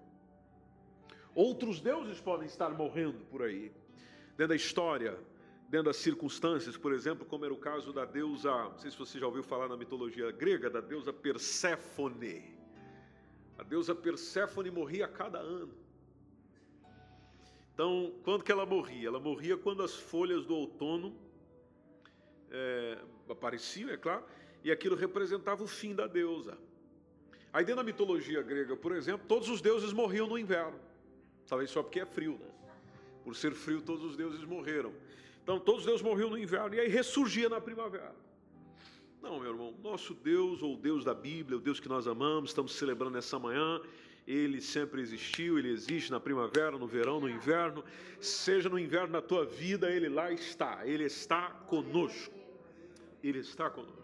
Outros 1.34 1.80
deuses 1.80 2.18
podem 2.20 2.46
estar 2.46 2.70
morrendo 2.70 3.18
por 3.26 3.42
aí. 3.42 3.70
Dentro 4.30 4.48
da 4.48 4.56
história, 4.56 5.18
dentro 5.70 5.86
das 5.86 5.98
circunstâncias, 5.98 6.76
por 6.76 6.92
exemplo, 6.92 7.24
como 7.24 7.44
era 7.44 7.54
o 7.54 7.56
caso 7.56 7.92
da 7.92 8.04
deusa, 8.04 8.50
não 8.50 8.76
sei 8.76 8.90
se 8.90 8.98
você 8.98 9.20
já 9.20 9.26
ouviu 9.26 9.44
falar 9.44 9.68
na 9.68 9.76
mitologia 9.76 10.32
grega, 10.32 10.68
da 10.68 10.80
deusa 10.80 11.12
Perséfone. 11.12 12.58
A 13.56 13.62
deusa 13.62 13.94
Perséfone 13.94 14.68
morria 14.68 15.04
a 15.04 15.08
cada 15.08 15.38
ano. 15.38 15.72
Então, 17.72 18.12
quando 18.24 18.42
que 18.42 18.50
ela 18.50 18.66
morria? 18.66 19.06
Ela 19.06 19.20
morria 19.20 19.56
quando 19.56 19.84
as 19.84 19.94
folhas 19.94 20.44
do 20.44 20.56
outono 20.56 21.16
é, 22.50 22.98
apareciam, 23.28 23.90
é 23.90 23.96
claro, 23.96 24.24
e 24.64 24.72
aquilo 24.72 24.96
representava 24.96 25.62
o 25.62 25.68
fim 25.68 25.94
da 25.94 26.08
deusa. 26.08 26.58
Aí 27.52 27.64
dentro 27.64 27.76
da 27.76 27.84
mitologia 27.84 28.42
grega, 28.42 28.76
por 28.76 28.90
exemplo, 28.90 29.24
todos 29.28 29.48
os 29.48 29.60
deuses 29.60 29.92
morriam 29.92 30.26
no 30.26 30.36
inverno. 30.36 30.78
Talvez 31.46 31.70
só 31.70 31.80
porque 31.80 32.00
é 32.00 32.06
frio, 32.06 32.32
né? 32.40 32.50
Por 33.22 33.36
ser 33.36 33.52
frio, 33.52 33.80
todos 33.80 34.04
os 34.04 34.16
deuses 34.16 34.42
morreram. 34.44 34.92
Então, 35.42 35.58
todos 35.58 35.80
os 35.80 35.86
deuses 35.86 36.02
morriam 36.02 36.30
no 36.30 36.38
inverno 36.38 36.74
e 36.74 36.80
aí 36.80 36.88
ressurgia 36.88 37.48
na 37.48 37.60
primavera. 37.60 38.14
Não, 39.22 39.38
meu 39.38 39.50
irmão, 39.50 39.74
nosso 39.82 40.14
Deus, 40.14 40.62
ou 40.62 40.76
Deus 40.76 41.04
da 41.04 41.12
Bíblia, 41.12 41.58
o 41.58 41.60
Deus 41.60 41.78
que 41.78 41.88
nós 41.88 42.06
amamos, 42.06 42.50
estamos 42.50 42.74
celebrando 42.74 43.18
essa 43.18 43.38
manhã, 43.38 43.80
Ele 44.26 44.60
sempre 44.60 45.00
existiu, 45.00 45.58
ele 45.58 45.70
existe 45.70 46.10
na 46.10 46.20
primavera, 46.20 46.78
no 46.78 46.86
verão, 46.86 47.20
no 47.20 47.28
inverno. 47.28 47.84
Seja 48.20 48.68
no 48.68 48.78
inverno 48.78 49.12
da 49.12 49.22
tua 49.22 49.44
vida, 49.44 49.90
ele 49.90 50.08
lá 50.08 50.30
está. 50.30 50.86
Ele 50.86 51.04
está 51.04 51.50
conosco. 51.66 52.34
Ele 53.22 53.40
está 53.40 53.68
conosco. 53.68 54.00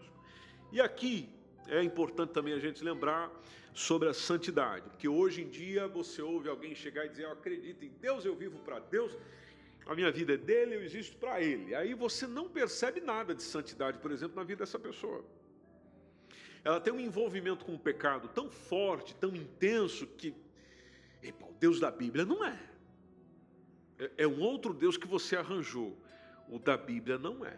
E 0.71 0.81
aqui 0.81 1.29
é 1.67 1.81
importante 1.81 2.31
também 2.31 2.53
a 2.53 2.59
gente 2.59 2.83
lembrar 2.83 3.31
sobre 3.73 4.09
a 4.09 4.13
santidade, 4.13 4.89
porque 4.89 5.07
hoje 5.07 5.43
em 5.43 5.49
dia 5.49 5.87
você 5.87 6.19
ouve 6.21 6.49
alguém 6.49 6.73
chegar 6.73 7.05
e 7.05 7.09
dizer: 7.09 7.25
Eu 7.25 7.31
acredito 7.31 7.85
em 7.85 7.91
Deus, 8.01 8.25
eu 8.25 8.35
vivo 8.35 8.57
para 8.59 8.79
Deus, 8.79 9.15
a 9.87 9.95
minha 9.95 10.11
vida 10.11 10.33
é 10.33 10.37
dele, 10.37 10.75
eu 10.75 10.83
existo 10.83 11.17
para 11.17 11.41
ele. 11.41 11.73
Aí 11.73 11.93
você 11.93 12.27
não 12.27 12.49
percebe 12.49 13.01
nada 13.01 13.33
de 13.33 13.43
santidade, 13.43 13.99
por 13.99 14.11
exemplo, 14.11 14.35
na 14.35 14.43
vida 14.43 14.59
dessa 14.59 14.77
pessoa 14.77 15.23
ela 16.67 16.81
tem 16.81 16.91
um 16.91 16.99
envolvimento 16.99 17.63
com 17.63 17.75
o 17.75 17.79
pecado 17.79 18.27
tão 18.27 18.49
forte, 18.49 19.15
tão 19.15 19.33
intenso, 19.33 20.05
que 20.05 20.35
epa, 21.23 21.45
o 21.45 21.53
Deus 21.53 21.79
da 21.79 21.89
Bíblia 21.89 22.25
não 22.25 22.43
é. 22.43 22.59
é. 23.97 24.11
É 24.17 24.27
um 24.27 24.41
outro 24.41 24.73
Deus 24.73 24.97
que 24.97 25.07
você 25.07 25.37
arranjou. 25.37 25.97
O 26.49 26.59
da 26.59 26.75
Bíblia 26.75 27.17
não 27.17 27.45
é. 27.45 27.57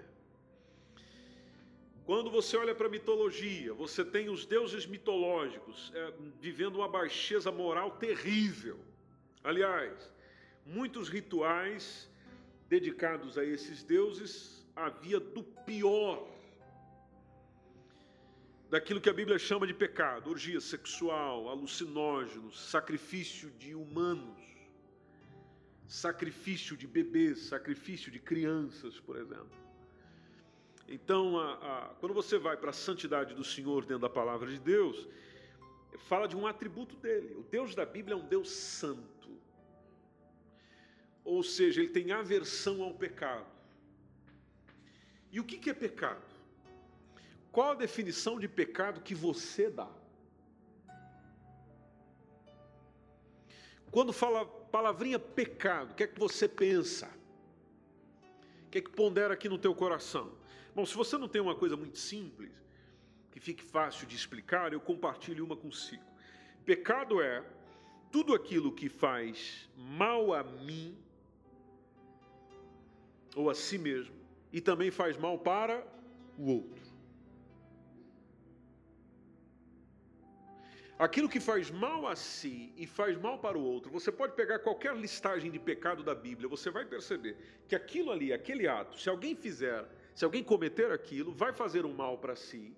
Quando 2.05 2.29
você 2.29 2.57
olha 2.57 2.73
para 2.73 2.87
a 2.87 2.89
mitologia, 2.89 3.73
você 3.73 4.03
tem 4.03 4.29
os 4.29 4.45
deuses 4.45 4.85
mitológicos 4.85 5.91
é, 5.95 6.13
vivendo 6.39 6.75
uma 6.77 6.87
baixeza 6.87 7.51
moral 7.51 7.91
terrível. 7.91 8.79
Aliás, 9.43 10.11
muitos 10.65 11.07
rituais 11.07 12.08
dedicados 12.69 13.37
a 13.37 13.43
esses 13.43 13.83
deuses 13.83 14.65
havia 14.75 15.19
do 15.19 15.43
pior 15.43 16.25
daquilo 18.69 19.01
que 19.01 19.09
a 19.09 19.13
Bíblia 19.13 19.39
chama 19.39 19.65
de 19.65 19.73
pecado, 19.73 20.29
orgia 20.29 20.61
sexual, 20.61 21.49
alucinógenos, 21.49 22.69
sacrifício 22.69 23.49
de 23.57 23.73
humanos, 23.73 24.39
sacrifício 25.87 26.77
de 26.77 26.85
bebês, 26.85 27.47
sacrifício 27.47 28.11
de 28.11 28.19
crianças, 28.19 28.99
por 28.99 29.17
exemplo. 29.17 29.57
Então, 30.87 31.39
a, 31.39 31.53
a, 31.53 31.87
quando 31.99 32.13
você 32.13 32.37
vai 32.37 32.55
para 32.55 32.69
a 32.69 32.73
santidade 32.73 33.33
do 33.33 33.43
Senhor 33.43 33.81
dentro 33.81 34.03
da 34.03 34.09
palavra 34.09 34.47
de 34.49 34.59
Deus, 34.59 35.07
fala 36.07 36.27
de 36.27 36.37
um 36.37 36.45
atributo 36.45 36.95
dele. 36.97 37.33
O 37.35 37.43
Deus 37.43 37.73
da 37.73 37.85
Bíblia 37.85 38.13
é 38.13 38.17
um 38.17 38.27
Deus 38.27 38.51
santo. 38.51 39.18
Ou 41.29 41.43
seja, 41.43 41.79
ele 41.79 41.91
tem 41.91 42.11
aversão 42.11 42.81
ao 42.81 42.91
pecado. 42.91 43.45
E 45.31 45.39
o 45.39 45.43
que, 45.43 45.69
é 45.69 45.73
pecado? 45.75 46.25
Qual 47.51 47.69
a 47.69 47.75
definição 47.75 48.39
de 48.39 48.47
pecado 48.47 48.99
que 49.01 49.13
você 49.13 49.69
dá? 49.69 49.91
Quando 53.91 54.11
fala 54.11 54.43
palavrinha 54.43 55.19
pecado, 55.19 55.91
o 55.91 55.93
que 55.93 56.03
é 56.03 56.07
que 56.07 56.19
você 56.19 56.47
pensa? 56.47 57.07
O 58.65 58.69
que 58.71 58.79
é 58.79 58.81
que 58.81 58.89
pondera 58.89 59.35
aqui 59.35 59.47
no 59.47 59.59
teu 59.59 59.75
coração? 59.75 60.31
Bom, 60.73 60.83
se 60.83 60.95
você 60.95 61.15
não 61.15 61.27
tem 61.27 61.41
uma 61.41 61.55
coisa 61.55 61.77
muito 61.77 61.99
simples, 61.99 62.51
que 63.31 63.39
fique 63.39 63.63
fácil 63.63 64.07
de 64.07 64.15
explicar, 64.15 64.73
eu 64.73 64.81
compartilho 64.81 65.45
uma 65.45 65.55
consigo. 65.55 66.03
Pecado 66.65 67.21
é 67.21 67.45
tudo 68.11 68.33
aquilo 68.33 68.71
que 68.71 68.89
faz 68.89 69.69
mal 69.77 70.33
a 70.33 70.43
mim 70.43 70.97
ou 73.35 73.49
a 73.49 73.55
si 73.55 73.77
mesmo 73.77 74.15
e 74.51 74.59
também 74.59 74.91
faz 74.91 75.17
mal 75.17 75.37
para 75.37 75.85
o 76.37 76.49
outro. 76.49 76.89
Aquilo 80.97 81.29
que 81.29 81.39
faz 81.39 81.71
mal 81.71 82.05
a 82.07 82.15
si 82.15 82.73
e 82.75 82.85
faz 82.85 83.17
mal 83.17 83.39
para 83.39 83.57
o 83.57 83.61
outro, 83.61 83.89
você 83.89 84.11
pode 84.11 84.33
pegar 84.33 84.59
qualquer 84.59 84.93
listagem 84.97 85.49
de 85.49 85.57
pecado 85.57 86.03
da 86.03 86.13
Bíblia, 86.13 86.49
você 86.49 86.69
vai 86.69 86.83
perceber 86.83 87.37
que 87.69 87.75
aquilo 87.75 88.11
ali, 88.11 88.33
aquele 88.33 88.67
ato, 88.67 88.99
se 88.99 89.07
alguém 89.07 89.33
fizer, 89.33 89.87
se 90.13 90.25
alguém 90.25 90.43
cometer 90.43 90.91
aquilo, 90.91 91.31
vai 91.31 91.53
fazer 91.53 91.85
um 91.85 91.93
mal 91.93 92.17
para 92.17 92.35
si 92.35 92.75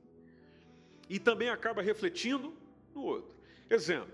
e 1.10 1.18
também 1.18 1.50
acaba 1.50 1.82
refletindo 1.82 2.54
no 2.94 3.02
outro. 3.02 3.36
Exemplo, 3.68 4.14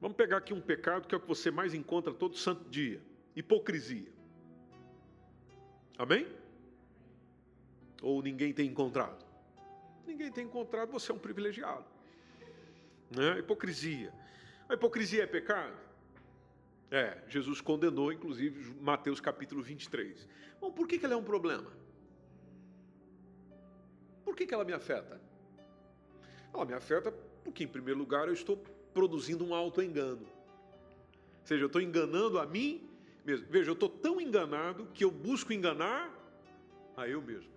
vamos 0.00 0.18
pegar 0.18 0.36
aqui 0.36 0.52
um 0.52 0.60
pecado 0.60 1.08
que 1.08 1.14
é 1.14 1.18
o 1.18 1.20
que 1.20 1.26
você 1.26 1.50
mais 1.50 1.72
encontra 1.72 2.12
todo 2.12 2.36
santo 2.36 2.68
dia: 2.68 3.00
hipocrisia. 3.34 4.13
Amém? 5.96 6.26
Ou 8.02 8.22
ninguém 8.22 8.52
tem 8.52 8.68
encontrado? 8.68 9.24
Ninguém 10.06 10.30
tem 10.30 10.44
encontrado, 10.44 10.90
você 10.90 11.10
é 11.10 11.14
um 11.14 11.18
privilegiado. 11.18 11.84
Né? 13.10 13.38
Hipocrisia. 13.38 14.12
A 14.68 14.74
hipocrisia 14.74 15.22
é 15.22 15.26
pecado? 15.26 15.76
É, 16.90 17.18
Jesus 17.28 17.60
condenou, 17.60 18.12
inclusive, 18.12 18.74
Mateus 18.80 19.20
capítulo 19.20 19.62
23. 19.62 20.28
Bom, 20.60 20.70
por 20.70 20.86
que, 20.86 20.98
que 20.98 21.04
ela 21.04 21.14
é 21.14 21.16
um 21.16 21.24
problema? 21.24 21.72
Por 24.24 24.36
que, 24.36 24.46
que 24.46 24.54
ela 24.54 24.64
me 24.64 24.72
afeta? 24.72 25.20
Ela 26.52 26.64
me 26.64 26.74
afeta 26.74 27.12
porque, 27.42 27.64
em 27.64 27.68
primeiro 27.68 27.98
lugar, 27.98 28.28
eu 28.28 28.34
estou 28.34 28.56
produzindo 28.92 29.44
um 29.44 29.54
auto-engano. 29.54 30.22
Ou 30.22 31.46
seja, 31.46 31.62
eu 31.62 31.66
estou 31.66 31.80
enganando 31.80 32.38
a 32.38 32.46
mim 32.46 32.88
mesmo. 33.24 33.46
Veja, 33.48 33.70
eu 33.70 33.74
estou 33.74 33.88
tão 33.88 34.20
enganado 34.20 34.86
que 34.92 35.04
eu 35.04 35.10
busco 35.10 35.52
enganar 35.52 36.12
a 36.96 37.08
eu 37.08 37.22
mesmo. 37.22 37.52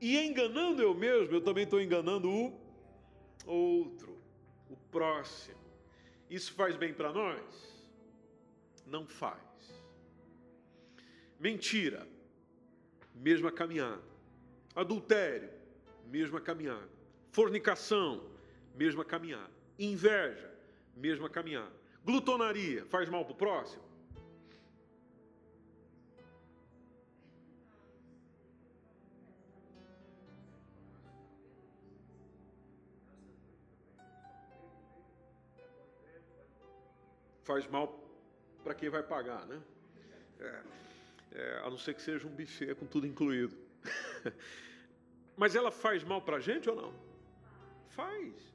E 0.00 0.16
enganando 0.16 0.80
eu 0.80 0.94
mesmo, 0.94 1.34
eu 1.34 1.40
também 1.40 1.64
estou 1.64 1.80
enganando 1.80 2.30
o 2.30 2.60
outro, 3.44 4.16
o 4.70 4.76
próximo. 4.90 5.58
Isso 6.30 6.52
faz 6.52 6.76
bem 6.76 6.94
para 6.94 7.12
nós? 7.12 7.42
Não 8.86 9.06
faz. 9.06 9.42
Mentira, 11.38 12.06
mesma 13.14 13.50
caminhada. 13.50 14.02
Adultério, 14.74 15.50
mesma 16.06 16.40
caminhada. 16.40 16.88
Fornicação, 17.32 18.24
mesma 18.74 19.04
caminhada. 19.04 19.50
Inveja, 19.78 20.52
mesma 20.96 21.28
caminhada. 21.28 21.77
Glutonaria, 22.04 22.84
faz 22.86 23.08
mal 23.08 23.24
para 23.24 23.32
o 23.32 23.36
próximo? 23.36 23.88
faz 37.48 37.66
mal 37.66 37.98
para 38.62 38.74
quem 38.74 38.90
vai 38.90 39.02
pagar, 39.02 39.46
né? 39.46 39.58
É, 40.38 40.62
é, 41.32 41.60
a 41.64 41.70
não 41.70 41.78
ser 41.78 41.94
que 41.94 42.02
seja 42.02 42.28
um 42.28 42.30
buffet 42.30 42.74
com 42.74 42.84
tudo 42.84 43.06
incluído. 43.06 43.56
Mas 45.34 45.56
ela 45.56 45.70
faz 45.70 46.04
mal 46.04 46.20
para 46.20 46.36
a 46.36 46.40
gente 46.40 46.68
ou 46.68 46.76
não? 46.76 46.94
Faz. 47.88 48.47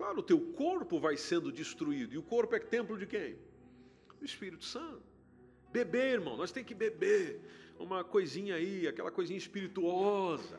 Claro, 0.00 0.20
o 0.20 0.22
teu 0.22 0.40
corpo 0.40 0.98
vai 0.98 1.14
sendo 1.14 1.52
destruído. 1.52 2.14
E 2.14 2.16
o 2.16 2.22
corpo 2.22 2.54
é 2.54 2.58
templo 2.58 2.96
de 2.96 3.06
quem? 3.06 3.36
Do 4.18 4.24
Espírito 4.24 4.64
Santo. 4.64 5.02
Beber, 5.70 6.14
irmão, 6.14 6.38
nós 6.38 6.50
temos 6.50 6.68
que 6.68 6.74
beber. 6.74 7.38
Uma 7.78 8.02
coisinha 8.02 8.54
aí, 8.54 8.88
aquela 8.88 9.10
coisinha 9.10 9.36
espirituosa. 9.36 10.58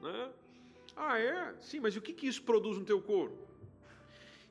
Né? 0.00 0.32
Ah, 0.96 1.20
é? 1.20 1.54
Sim, 1.60 1.78
mas 1.78 1.94
o 1.94 2.00
que, 2.00 2.12
que 2.12 2.26
isso 2.26 2.42
produz 2.42 2.78
no 2.78 2.84
teu 2.84 3.00
corpo? 3.00 3.38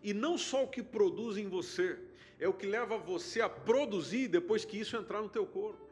E 0.02 0.14
não 0.14 0.38
só 0.38 0.64
o 0.64 0.70
que 0.70 0.82
produz 0.82 1.36
em 1.36 1.50
você, 1.50 2.00
é 2.40 2.48
o 2.48 2.54
que 2.54 2.66
leva 2.66 2.98
você 2.98 3.42
a 3.42 3.50
produzir 3.50 4.30
depois 4.30 4.64
que 4.64 4.80
isso 4.80 4.96
entrar 4.96 5.22
no 5.22 5.28
teu 5.28 5.46
corpo. 5.46 5.86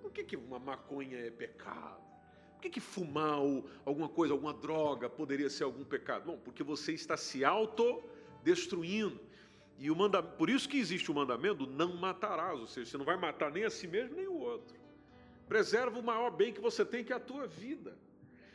Por 0.00 0.10
que, 0.10 0.24
que 0.24 0.34
uma 0.34 0.58
maconha 0.58 1.18
é 1.18 1.30
pecado? 1.30 2.03
Que, 2.64 2.70
que 2.70 2.80
fumar 2.80 3.40
alguma 3.84 4.08
coisa, 4.08 4.32
alguma 4.32 4.54
droga 4.54 5.06
poderia 5.10 5.50
ser 5.50 5.64
algum 5.64 5.84
pecado? 5.84 6.24
Bom, 6.24 6.38
porque 6.42 6.62
você 6.62 6.92
está 6.92 7.14
se 7.14 7.44
autodestruindo. 7.44 9.20
E 9.78 9.90
o 9.90 9.96
manda... 9.96 10.22
por 10.22 10.48
isso 10.48 10.66
que 10.66 10.78
existe 10.78 11.10
o 11.10 11.14
mandamento 11.14 11.66
não 11.66 11.94
matarás, 11.94 12.58
ou 12.58 12.66
seja, 12.66 12.90
você 12.90 12.96
não 12.96 13.04
vai 13.04 13.18
matar 13.18 13.50
nem 13.52 13.64
a 13.64 13.70
si 13.70 13.86
mesmo 13.86 14.16
nem 14.16 14.26
o 14.26 14.38
outro. 14.38 14.74
Preserva 15.46 15.98
o 15.98 16.02
maior 16.02 16.30
bem 16.30 16.54
que 16.54 16.60
você 16.60 16.86
tem, 16.86 17.04
que 17.04 17.12
é 17.12 17.16
a 17.16 17.20
tua 17.20 17.46
vida. 17.46 17.98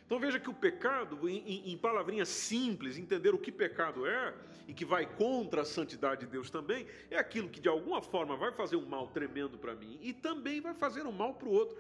Então 0.08 0.20
veja 0.20 0.40
que 0.40 0.50
o 0.50 0.56
pecado, 0.56 1.30
em, 1.30 1.72
em, 1.72 1.78
palavrinhas 1.78 2.30
simples, 2.30 2.98
entender 2.98 3.36
o 3.36 3.38
que 3.38 3.52
pecado 3.52 4.08
é 4.08 4.34
e 4.68 4.74
que 4.74 4.84
vai 4.84 5.06
contra 5.06 5.62
a 5.62 5.66
santidade 5.66 6.22
de 6.22 6.32
Deus 6.32 6.50
também, 6.50 6.88
é 7.12 7.18
aquilo 7.20 7.48
que 7.48 7.60
de 7.60 7.70
alguma 7.70 8.02
forma 8.02 8.36
vai 8.36 8.52
fazer 8.52 8.76
um 8.76 8.88
mal 8.88 9.06
tremendo 9.10 9.56
para 9.56 9.76
mim 9.76 10.00
e 10.02 10.14
também 10.14 10.62
vai 10.62 10.74
fazer 10.74 11.06
um 11.06 11.12
mal 11.12 11.36
para 11.36 11.48
o 11.48 11.52
outro. 11.52 11.78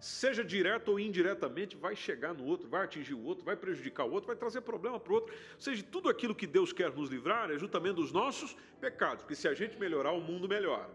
Seja 0.00 0.42
direto 0.42 0.88
ou 0.88 0.98
indiretamente, 0.98 1.76
vai 1.76 1.94
chegar 1.94 2.32
no 2.32 2.44
outro, 2.44 2.66
vai 2.68 2.84
atingir 2.84 3.12
o 3.12 3.22
outro, 3.22 3.44
vai 3.44 3.54
prejudicar 3.54 4.04
o 4.04 4.10
outro, 4.10 4.28
vai 4.28 4.36
trazer 4.36 4.62
problema 4.62 4.98
para 4.98 5.12
o 5.12 5.16
outro. 5.16 5.34
Ou 5.34 5.60
seja, 5.60 5.84
tudo 5.92 6.08
aquilo 6.08 6.34
que 6.34 6.46
Deus 6.46 6.72
quer 6.72 6.90
nos 6.90 7.10
livrar 7.10 7.50
é 7.50 7.58
justamente 7.58 7.96
dos 7.96 8.10
nossos 8.10 8.56
pecados, 8.80 9.22
porque 9.22 9.34
se 9.34 9.46
a 9.46 9.52
gente 9.52 9.78
melhorar, 9.78 10.12
o 10.12 10.20
mundo 10.20 10.48
melhora. 10.48 10.88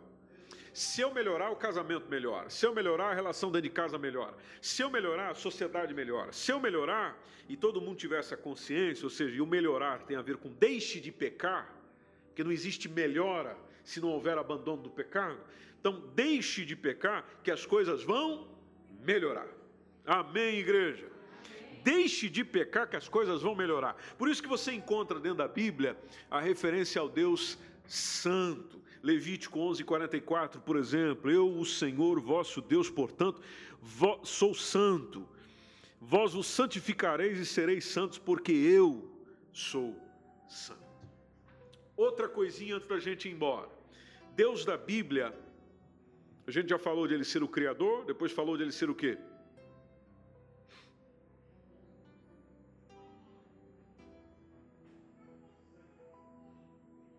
Se 0.74 1.02
eu 1.02 1.14
melhorar, 1.14 1.52
o 1.52 1.56
casamento 1.56 2.10
melhora. 2.10 2.50
Se 2.50 2.66
eu 2.66 2.74
melhorar, 2.74 3.12
a 3.12 3.14
relação 3.14 3.50
dentro 3.52 3.70
de 3.70 3.74
casa 3.74 3.98
melhora. 3.98 4.36
Se 4.60 4.82
eu 4.82 4.90
melhorar, 4.90 5.30
a 5.30 5.36
sociedade 5.36 5.94
melhora. 5.94 6.34
Se 6.34 6.52
eu 6.52 6.60
melhorar 6.60 7.18
e 7.48 7.56
todo 7.56 7.80
mundo 7.80 7.96
tiver 7.96 8.20
essa 8.20 8.36
consciência, 8.36 9.06
ou 9.06 9.10
seja, 9.10 9.36
e 9.36 9.40
o 9.40 9.46
melhorar 9.46 10.00
tem 10.04 10.18
a 10.18 10.22
ver 10.22 10.36
com 10.36 10.50
deixe 10.50 11.00
de 11.00 11.12
pecar, 11.12 11.74
porque 12.28 12.44
não 12.44 12.52
existe 12.52 12.90
melhora 12.90 13.56
se 13.84 14.02
não 14.02 14.10
houver 14.10 14.38
abandono 14.38 14.82
do 14.82 14.90
pecado. 14.90 15.40
Então, 15.80 16.12
deixe 16.14 16.66
de 16.66 16.76
pecar, 16.76 17.24
que 17.44 17.52
as 17.52 17.66
coisas 17.66 18.04
vão 18.04 18.55
melhorar. 19.06 19.48
Amém, 20.06 20.60
igreja? 20.60 21.08
Deixe 21.84 22.30
de 22.30 22.44
pecar, 22.44 22.90
que 22.90 22.96
as 22.96 23.08
coisas 23.08 23.42
vão 23.42 23.54
melhorar. 23.54 23.96
Por 24.18 24.28
isso 24.28 24.42
que 24.42 24.50
você 24.50 24.72
encontra 24.74 25.20
dentro 25.20 25.38
da 25.38 25.48
Bíblia 25.48 25.96
a 26.30 26.40
referência 26.40 27.00
ao 27.00 27.08
Deus 27.08 27.58
Santo. 27.86 28.82
Levítico 29.04 29.60
11, 29.60 29.84
44, 29.84 30.60
por 30.62 30.78
exemplo, 30.78 31.30
eu, 31.30 31.48
o 31.48 31.64
Senhor 31.64 32.20
vosso 32.20 32.60
Deus, 32.60 32.90
portanto, 32.90 33.40
sou 34.24 34.56
santo. 34.56 35.28
Vós 36.02 36.34
os 36.34 36.48
santificareis 36.48 37.38
e 37.38 37.46
sereis 37.46 37.86
santos, 37.86 38.18
porque 38.18 38.52
eu 38.52 39.08
sou 39.54 39.96
santo. 40.50 40.84
Outra 41.96 42.28
coisinha 42.28 42.76
antes 42.76 42.88
da 42.88 43.00
gente 43.00 43.30
ir 43.30 43.34
embora. 43.34 43.70
Deus 44.36 44.66
da 44.66 44.76
Bíblia, 44.76 45.34
a 46.48 46.52
gente 46.52 46.70
já 46.70 46.78
falou 46.78 47.08
de 47.08 47.14
ele 47.14 47.26
ser 47.26 47.42
o 47.42 47.48
Criador, 47.48 48.06
depois 48.06 48.32
falou 48.32 48.56
de 48.56 48.64
ele 48.64 48.72
ser 48.72 48.90
o 48.90 48.96
quê? 48.96 49.18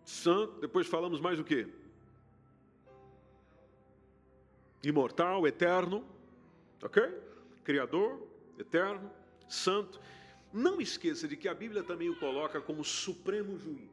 Santo, 0.05 0.59
depois 0.61 0.87
falamos 0.87 1.19
mais 1.19 1.39
o 1.39 1.43
quê? 1.43 1.67
Imortal, 4.83 5.45
eterno, 5.45 6.05
ok? 6.81 7.03
Criador, 7.63 8.25
eterno, 8.57 9.11
santo. 9.49 9.99
Não 10.53 10.79
esqueça 10.79 11.27
de 11.27 11.35
que 11.35 11.49
a 11.49 11.53
Bíblia 11.53 11.83
também 11.83 12.09
o 12.09 12.17
coloca 12.17 12.61
como 12.61 12.83
supremo 12.83 13.57
juiz. 13.57 13.91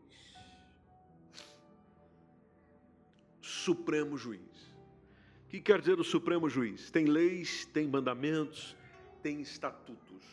Supremo 3.41 4.17
juiz. 4.17 4.54
Que 5.55 5.61
quer 5.61 5.79
dizer 5.79 6.01
o 6.01 6.03
supremo 6.03 6.49
juiz? 6.49 6.91
Tem 6.91 7.05
leis, 7.05 7.65
tem 7.67 7.87
mandamentos, 7.87 8.75
tem 9.23 9.41
estatutos. 9.41 10.25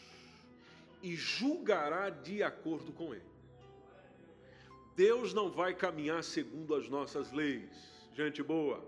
E 1.04 1.16
julgará 1.16 2.10
de 2.10 2.42
acordo 2.42 2.92
com 2.92 3.14
ele. 3.14 3.30
Deus 4.96 5.32
não 5.32 5.52
vai 5.52 5.76
caminhar 5.76 6.24
segundo 6.24 6.74
as 6.74 6.90
nossas 6.90 7.32
leis. 7.32 7.70
Gente 8.16 8.42
boa. 8.42 8.84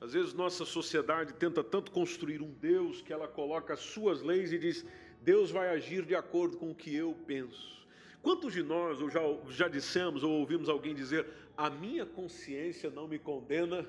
Às 0.00 0.14
vezes 0.14 0.32
nossa 0.32 0.64
sociedade 0.64 1.34
tenta 1.34 1.62
tanto 1.62 1.90
construir 1.90 2.40
um 2.40 2.52
Deus 2.52 3.02
que 3.02 3.12
ela 3.12 3.28
coloca 3.28 3.74
as 3.74 3.80
suas 3.80 4.22
leis 4.22 4.50
e 4.50 4.58
diz: 4.58 4.82
Deus 5.20 5.50
vai 5.50 5.68
agir 5.68 6.06
de 6.06 6.14
acordo 6.14 6.56
com 6.56 6.70
o 6.70 6.74
que 6.74 6.96
eu 6.96 7.14
penso. 7.26 7.86
Quantos 8.22 8.54
de 8.54 8.62
nós 8.62 9.02
ou 9.02 9.10
já, 9.10 9.20
já 9.50 9.68
dissemos 9.68 10.22
ou 10.22 10.30
ouvimos 10.30 10.70
alguém 10.70 10.94
dizer: 10.94 11.26
A 11.54 11.68
minha 11.68 12.06
consciência 12.06 12.88
não 12.88 13.06
me 13.06 13.18
condena 13.18 13.86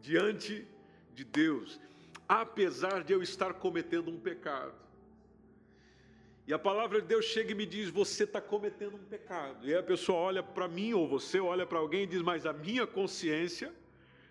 diante 0.00 0.66
de 1.14 1.24
Deus, 1.24 1.80
apesar 2.28 3.02
de 3.04 3.12
eu 3.12 3.22
estar 3.22 3.54
cometendo 3.54 4.10
um 4.10 4.18
pecado? 4.18 4.74
E 6.46 6.52
a 6.54 6.58
palavra 6.58 7.02
de 7.02 7.06
Deus 7.06 7.26
chega 7.26 7.52
e 7.52 7.54
me 7.54 7.66
diz: 7.66 7.90
Você 7.90 8.24
está 8.24 8.40
cometendo 8.40 8.96
um 8.96 9.04
pecado. 9.04 9.66
E 9.66 9.72
aí 9.72 9.78
a 9.78 9.82
pessoa 9.82 10.18
olha 10.18 10.42
para 10.42 10.66
mim, 10.66 10.94
ou 10.94 11.06
você 11.06 11.38
olha 11.38 11.66
para 11.66 11.78
alguém 11.78 12.04
e 12.04 12.06
diz: 12.06 12.22
Mas 12.22 12.46
a 12.46 12.54
minha 12.54 12.86
consciência 12.86 13.70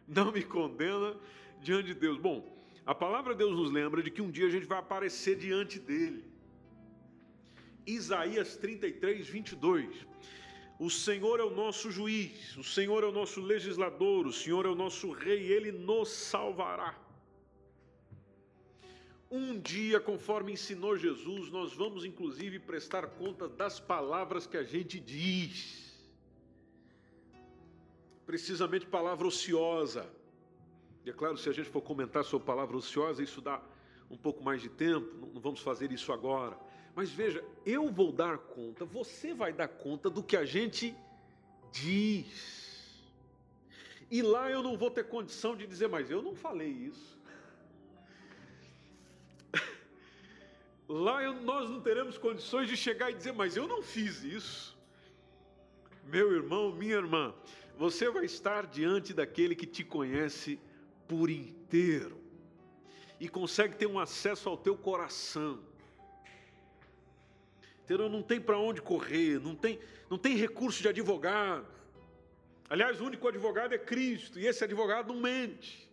não 0.07 0.31
me 0.31 0.43
condena 0.43 1.15
diante 1.61 1.87
de 1.87 1.93
Deus. 1.93 2.17
Bom, 2.17 2.57
a 2.87 2.95
palavra 2.95 3.33
de 3.33 3.39
Deus 3.39 3.55
nos 3.55 3.71
lembra 3.71 4.01
de 4.01 4.09
que 4.09 4.21
um 4.21 4.31
dia 4.31 4.47
a 4.47 4.49
gente 4.49 4.65
vai 4.65 4.79
aparecer 4.79 5.35
diante 5.37 5.79
dele. 5.79 6.25
Isaías 7.85 8.57
33, 8.57 9.27
22. 9.27 10.07
O 10.79 10.89
Senhor 10.89 11.39
é 11.39 11.43
o 11.43 11.49
nosso 11.49 11.91
juiz, 11.91 12.55
o 12.55 12.63
Senhor 12.63 13.03
é 13.03 13.07
o 13.07 13.11
nosso 13.11 13.41
legislador, 13.41 14.27
o 14.27 14.33
Senhor 14.33 14.65
é 14.65 14.69
o 14.69 14.75
nosso 14.75 15.11
rei, 15.11 15.51
ele 15.51 15.71
nos 15.71 16.09
salvará. 16.09 16.95
Um 19.29 19.59
dia, 19.59 19.99
conforme 19.99 20.53
ensinou 20.53 20.95
Jesus, 20.95 21.49
nós 21.49 21.73
vamos 21.73 22.05
inclusive 22.05 22.59
prestar 22.59 23.07
conta 23.07 23.47
das 23.47 23.79
palavras 23.79 24.45
que 24.45 24.55
a 24.55 24.63
gente 24.63 24.99
diz 24.99 25.87
precisamente 28.25 28.85
palavra 28.85 29.25
ociosa. 29.25 30.07
E 31.03 31.09
é 31.09 31.13
claro, 31.13 31.37
se 31.37 31.49
a 31.49 31.53
gente 31.53 31.69
for 31.69 31.81
comentar 31.81 32.23
sobre 32.23 32.45
palavra 32.45 32.75
ociosa, 32.77 33.23
isso 33.23 33.41
dá 33.41 33.61
um 34.11 34.17
pouco 34.17 34.43
mais 34.43 34.61
de 34.61 34.69
tempo, 34.69 35.27
não 35.33 35.41
vamos 35.41 35.61
fazer 35.61 35.91
isso 35.91 36.11
agora. 36.13 36.57
Mas 36.97 37.11
veja, 37.11 37.45
eu 37.63 37.91
vou 37.91 38.11
dar 38.11 38.39
conta, 38.39 38.83
você 38.83 39.31
vai 39.31 39.53
dar 39.53 39.67
conta 39.67 40.09
do 40.09 40.23
que 40.23 40.35
a 40.35 40.43
gente 40.43 40.95
diz. 41.71 43.03
E 44.09 44.23
lá 44.23 44.49
eu 44.49 44.63
não 44.63 44.75
vou 44.75 44.89
ter 44.89 45.03
condição 45.03 45.55
de 45.55 45.67
dizer, 45.67 45.87
mas 45.87 46.09
eu 46.09 46.23
não 46.23 46.33
falei 46.33 46.69
isso. 46.69 47.19
Lá 50.89 51.21
eu, 51.21 51.35
nós 51.35 51.69
não 51.69 51.81
teremos 51.81 52.17
condições 52.17 52.67
de 52.67 52.75
chegar 52.75 53.11
e 53.11 53.13
dizer, 53.13 53.33
mas 53.33 53.55
eu 53.55 53.67
não 53.67 53.83
fiz 53.83 54.23
isso. 54.23 54.75
Meu 56.03 56.33
irmão, 56.33 56.73
minha 56.73 56.95
irmã, 56.95 57.31
você 57.77 58.09
vai 58.09 58.25
estar 58.25 58.65
diante 58.65 59.13
daquele 59.13 59.55
que 59.55 59.67
te 59.67 59.83
conhece 59.83 60.59
por 61.07 61.29
inteiro 61.29 62.17
e 63.19 63.29
consegue 63.29 63.75
ter 63.75 63.85
um 63.85 63.99
acesso 63.99 64.49
ao 64.49 64.57
teu 64.57 64.75
coração. 64.75 65.76
Entendeu? 67.87 68.09
Não 68.09 68.21
tem 68.21 68.37
para 68.37 68.57
onde 68.57 68.81
correr, 68.81 69.39
não 69.39 69.55
tem, 69.55 69.79
não 70.09 70.17
tem 70.17 70.35
recurso 70.35 70.81
de 70.81 70.89
advogado. 70.89 71.65
Aliás, 72.69 72.99
o 72.99 73.05
único 73.05 73.25
advogado 73.25 73.73
é 73.73 73.77
Cristo, 73.77 74.37
e 74.37 74.45
esse 74.45 74.61
advogado 74.61 75.13
não 75.13 75.21
mente. 75.21 75.89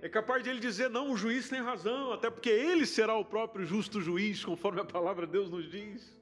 É 0.00 0.08
capaz 0.08 0.44
de 0.44 0.50
ele 0.50 0.60
dizer: 0.60 0.88
não, 0.88 1.10
o 1.10 1.16
juiz 1.16 1.48
tem 1.48 1.60
razão, 1.60 2.12
até 2.12 2.30
porque 2.30 2.50
ele 2.50 2.86
será 2.86 3.16
o 3.16 3.24
próprio 3.24 3.66
justo 3.66 4.00
juiz, 4.00 4.44
conforme 4.44 4.80
a 4.80 4.84
palavra 4.84 5.26
de 5.26 5.32
Deus 5.32 5.50
nos 5.50 5.68
diz. 5.68 6.16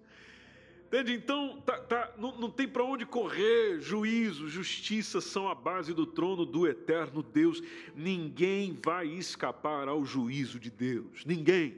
Entende? 0.87 1.13
Então, 1.13 1.61
tá, 1.61 1.79
tá, 1.79 2.15
não, 2.17 2.39
não 2.39 2.51
tem 2.51 2.67
para 2.67 2.83
onde 2.83 3.05
correr. 3.05 3.81
Juízo, 3.81 4.49
justiça 4.49 5.21
são 5.21 5.47
a 5.47 5.55
base 5.55 5.93
do 5.93 6.07
trono 6.07 6.47
do 6.47 6.67
eterno 6.67 7.23
Deus. 7.23 7.63
Ninguém 7.95 8.79
vai 8.83 9.09
escapar 9.09 9.89
ao 9.89 10.07
juízo 10.07 10.59
de 10.59 10.71
Deus. 10.71 11.27
Ninguém. 11.27 11.77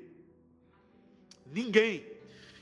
Ninguém. 1.46 2.13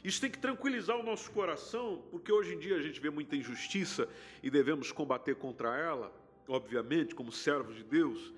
Isso 0.02 0.20
tem 0.20 0.30
que 0.30 0.38
tranquilizar 0.38 0.96
o 0.96 1.02
nosso 1.02 1.30
coração, 1.30 2.02
porque 2.10 2.32
hoje 2.32 2.54
em 2.54 2.58
dia 2.58 2.76
a 2.76 2.82
gente 2.82 3.00
vê 3.00 3.10
muita 3.10 3.36
injustiça 3.36 4.08
e 4.42 4.50
devemos 4.50 4.90
combater 4.90 5.36
contra 5.36 5.76
ela, 5.76 6.12
obviamente, 6.48 7.14
como 7.14 7.30
servos 7.30 7.76
de 7.76 7.84
Deus. 7.84 8.32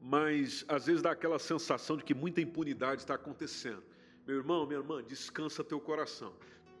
Mas 0.00 0.64
às 0.66 0.86
vezes 0.86 1.02
dá 1.02 1.12
aquela 1.12 1.38
sensação 1.38 1.96
de 1.96 2.02
que 2.02 2.14
muita 2.14 2.40
impunidade 2.40 3.02
está 3.02 3.14
acontecendo. 3.14 3.82
Meu 4.26 4.36
irmão, 4.36 4.66
minha 4.66 4.80
irmã, 4.80 5.02
descansa 5.02 5.62
teu 5.62 5.80
coração 5.80 6.32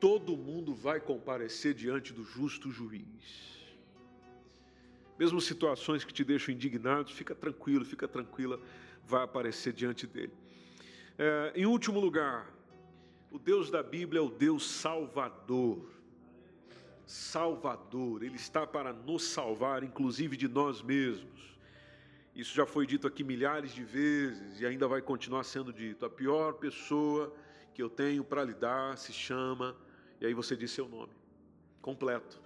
todo 0.02 0.36
mundo 0.36 0.74
vai 0.74 0.98
comparecer 0.98 1.74
diante 1.74 2.12
do 2.12 2.24
justo 2.24 2.72
juiz. 2.72 3.06
Mesmo 5.16 5.40
situações 5.40 6.02
que 6.02 6.12
te 6.12 6.24
deixam 6.24 6.52
indignados, 6.52 7.12
fica 7.12 7.36
tranquilo, 7.36 7.84
fica 7.84 8.08
tranquila, 8.08 8.60
vai 9.06 9.22
aparecer 9.22 9.72
diante 9.72 10.04
dele. 10.04 10.32
É, 11.16 11.52
em 11.54 11.66
último 11.66 12.00
lugar, 12.00 12.52
o 13.32 13.38
Deus 13.38 13.70
da 13.70 13.82
Bíblia 13.82 14.20
é 14.20 14.22
o 14.22 14.28
Deus 14.28 14.70
Salvador. 14.70 15.90
Salvador, 17.06 18.22
Ele 18.22 18.36
está 18.36 18.66
para 18.66 18.92
nos 18.92 19.24
salvar, 19.24 19.82
inclusive 19.82 20.36
de 20.36 20.46
nós 20.46 20.82
mesmos. 20.82 21.58
Isso 22.34 22.54
já 22.54 22.66
foi 22.66 22.86
dito 22.86 23.06
aqui 23.06 23.24
milhares 23.24 23.72
de 23.72 23.82
vezes 23.82 24.60
e 24.60 24.66
ainda 24.66 24.86
vai 24.86 25.00
continuar 25.00 25.44
sendo 25.44 25.72
dito. 25.72 26.04
A 26.04 26.10
pior 26.10 26.54
pessoa 26.54 27.34
que 27.74 27.82
eu 27.82 27.88
tenho 27.88 28.22
para 28.22 28.44
lidar 28.44 28.98
se 28.98 29.12
chama 29.12 29.74
e 30.20 30.26
aí 30.26 30.34
você 30.34 30.54
diz 30.54 30.70
seu 30.70 30.86
nome 30.86 31.12
completo. 31.80 32.40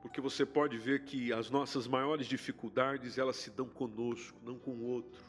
Porque 0.00 0.20
você 0.20 0.46
pode 0.46 0.78
ver 0.78 1.04
que 1.04 1.32
as 1.32 1.50
nossas 1.50 1.86
maiores 1.88 2.26
dificuldades, 2.26 3.18
elas 3.18 3.36
se 3.36 3.50
dão 3.50 3.66
conosco, 3.68 4.38
não 4.44 4.58
com 4.58 4.70
o 4.70 4.84
outro. 4.84 5.27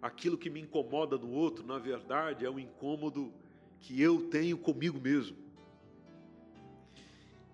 Aquilo 0.00 0.36
que 0.36 0.50
me 0.50 0.60
incomoda 0.60 1.16
no 1.16 1.30
outro, 1.30 1.66
na 1.66 1.78
verdade, 1.78 2.44
é 2.44 2.50
um 2.50 2.58
incômodo 2.58 3.32
que 3.80 4.00
eu 4.00 4.28
tenho 4.28 4.58
comigo 4.58 5.00
mesmo. 5.00 5.36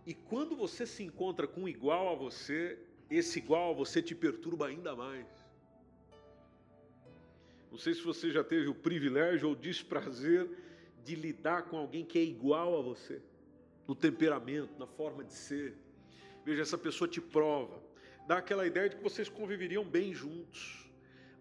E 0.07 0.13
quando 0.15 0.57
você 0.57 0.85
se 0.85 1.03
encontra 1.03 1.47
com 1.47 1.63
um 1.63 1.69
igual 1.69 2.13
a 2.13 2.15
você, 2.15 2.79
esse 3.09 3.39
igual 3.39 3.71
a 3.71 3.75
você 3.75 4.03
te 4.03 4.15
perturba 4.15 4.67
ainda 4.67 4.97
mais. 4.97 5.27
Não 7.71 7.79
sei 7.79 7.95
se 7.95 8.03
você 8.03 8.31
já 8.31 8.43
teve 8.43 8.69
o 8.69 8.75
privilégio 8.75 9.49
ou 9.49 9.55
desprazer 9.55 10.49
de 11.05 11.15
lidar 11.15 11.63
com 11.63 11.77
alguém 11.77 12.05
que 12.05 12.19
é 12.19 12.23
igual 12.23 12.79
a 12.79 12.83
você, 12.83 13.23
no 13.87 13.95
temperamento, 13.95 14.79
na 14.79 14.87
forma 14.87 15.25
de 15.25 15.33
ser. 15.33 15.75
Veja, 16.45 16.63
essa 16.63 16.77
pessoa 16.77 17.09
te 17.09 17.21
prova, 17.21 17.81
dá 18.27 18.39
aquela 18.39 18.67
ideia 18.67 18.89
de 18.89 18.97
que 18.97 19.03
vocês 19.03 19.29
conviveriam 19.29 19.85
bem 19.85 20.13
juntos, 20.13 20.82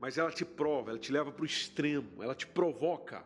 mas 0.01 0.17
ela 0.17 0.31
te 0.31 0.43
prova, 0.43 0.89
ela 0.89 0.99
te 0.99 1.11
leva 1.11 1.31
para 1.31 1.43
o 1.43 1.45
extremo, 1.45 2.23
ela 2.23 2.33
te 2.33 2.47
provoca. 2.47 3.23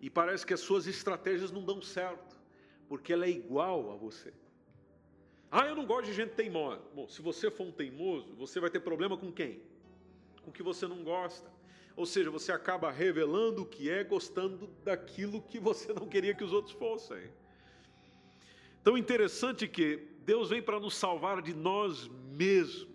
E 0.00 0.10
parece 0.10 0.44
que 0.44 0.52
as 0.52 0.58
suas 0.58 0.88
estratégias 0.88 1.52
não 1.52 1.64
dão 1.64 1.80
certo. 1.80 2.42
porque 2.88 3.12
ela 3.12 3.24
é 3.24 3.30
igual 3.30 3.90
a 3.90 3.96
você. 3.96 4.34
Ah, 5.50 5.66
eu 5.66 5.74
não 5.74 5.86
gosto 5.86 6.06
de 6.06 6.12
gente 6.12 6.34
teimosa. 6.34 6.82
Bom, 6.94 7.08
se 7.08 7.22
você 7.22 7.50
for 7.50 7.64
um 7.64 7.72
teimoso, 7.72 8.34
você 8.34 8.60
vai 8.60 8.68
ter 8.68 8.80
problema 8.80 9.16
com 9.16 9.32
quem? 9.32 9.62
Com 10.42 10.50
o 10.50 10.52
que 10.52 10.62
você 10.62 10.86
não 10.86 11.02
gosta. 11.02 11.50
Ou 11.96 12.04
seja, 12.04 12.30
você 12.30 12.52
acaba 12.52 12.90
revelando 12.90 13.62
o 13.62 13.66
que 13.66 13.88
é, 13.88 14.04
gostando 14.04 14.66
daquilo 14.84 15.40
que 15.40 15.58
você 15.58 15.92
não 15.94 16.06
queria 16.06 16.34
que 16.34 16.44
os 16.44 16.52
outros 16.52 16.74
fossem. 16.74 17.30
Tão 18.82 18.98
interessante 18.98 19.66
que 19.68 20.08
Deus 20.26 20.50
vem 20.50 20.60
para 20.60 20.80
nos 20.80 20.96
salvar 20.96 21.40
de 21.40 21.54
nós 21.54 22.08
mesmos, 22.08 22.91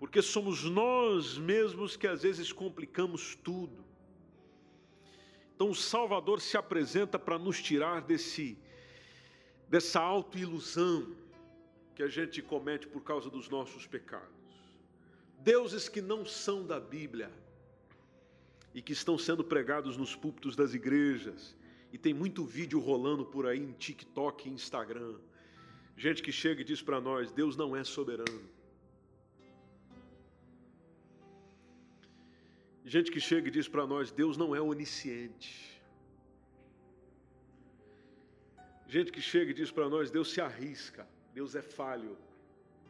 porque 0.00 0.22
somos 0.22 0.64
nós 0.64 1.36
mesmos 1.36 1.94
que 1.94 2.06
às 2.06 2.22
vezes 2.22 2.50
complicamos 2.50 3.34
tudo. 3.34 3.84
Então 5.54 5.68
o 5.68 5.74
Salvador 5.74 6.40
se 6.40 6.56
apresenta 6.56 7.18
para 7.18 7.38
nos 7.38 7.62
tirar 7.62 8.00
desse 8.00 8.56
dessa 9.68 10.00
autoilusão 10.00 11.14
que 11.94 12.02
a 12.02 12.08
gente 12.08 12.40
comete 12.40 12.88
por 12.88 13.02
causa 13.02 13.28
dos 13.28 13.48
nossos 13.50 13.86
pecados. 13.86 14.28
Deuses 15.38 15.86
que 15.86 16.00
não 16.00 16.24
são 16.24 16.66
da 16.66 16.80
Bíblia 16.80 17.30
e 18.74 18.80
que 18.80 18.94
estão 18.94 19.18
sendo 19.18 19.44
pregados 19.44 19.98
nos 19.98 20.16
púlpitos 20.16 20.56
das 20.56 20.72
igrejas, 20.74 21.54
e 21.92 21.98
tem 21.98 22.14
muito 22.14 22.44
vídeo 22.44 22.80
rolando 22.80 23.24
por 23.24 23.46
aí 23.46 23.58
em 23.58 23.72
TikTok 23.72 24.48
e 24.48 24.52
Instagram. 24.52 25.16
Gente 25.96 26.22
que 26.22 26.32
chega 26.32 26.62
e 26.62 26.64
diz 26.64 26.80
para 26.80 27.00
nós: 27.00 27.30
Deus 27.30 27.56
não 27.56 27.76
é 27.76 27.84
soberano. 27.84 28.59
Gente 32.84 33.10
que 33.10 33.20
chega 33.20 33.48
e 33.48 33.50
diz 33.50 33.68
para 33.68 33.86
nós: 33.86 34.10
Deus 34.10 34.36
não 34.36 34.54
é 34.54 34.60
onisciente. 34.60 35.80
Gente 38.86 39.12
que 39.12 39.20
chega 39.20 39.50
e 39.50 39.54
diz 39.54 39.70
para 39.70 39.88
nós: 39.88 40.10
Deus 40.10 40.32
se 40.32 40.40
arrisca, 40.40 41.06
Deus 41.32 41.54
é 41.54 41.62
falho, 41.62 42.16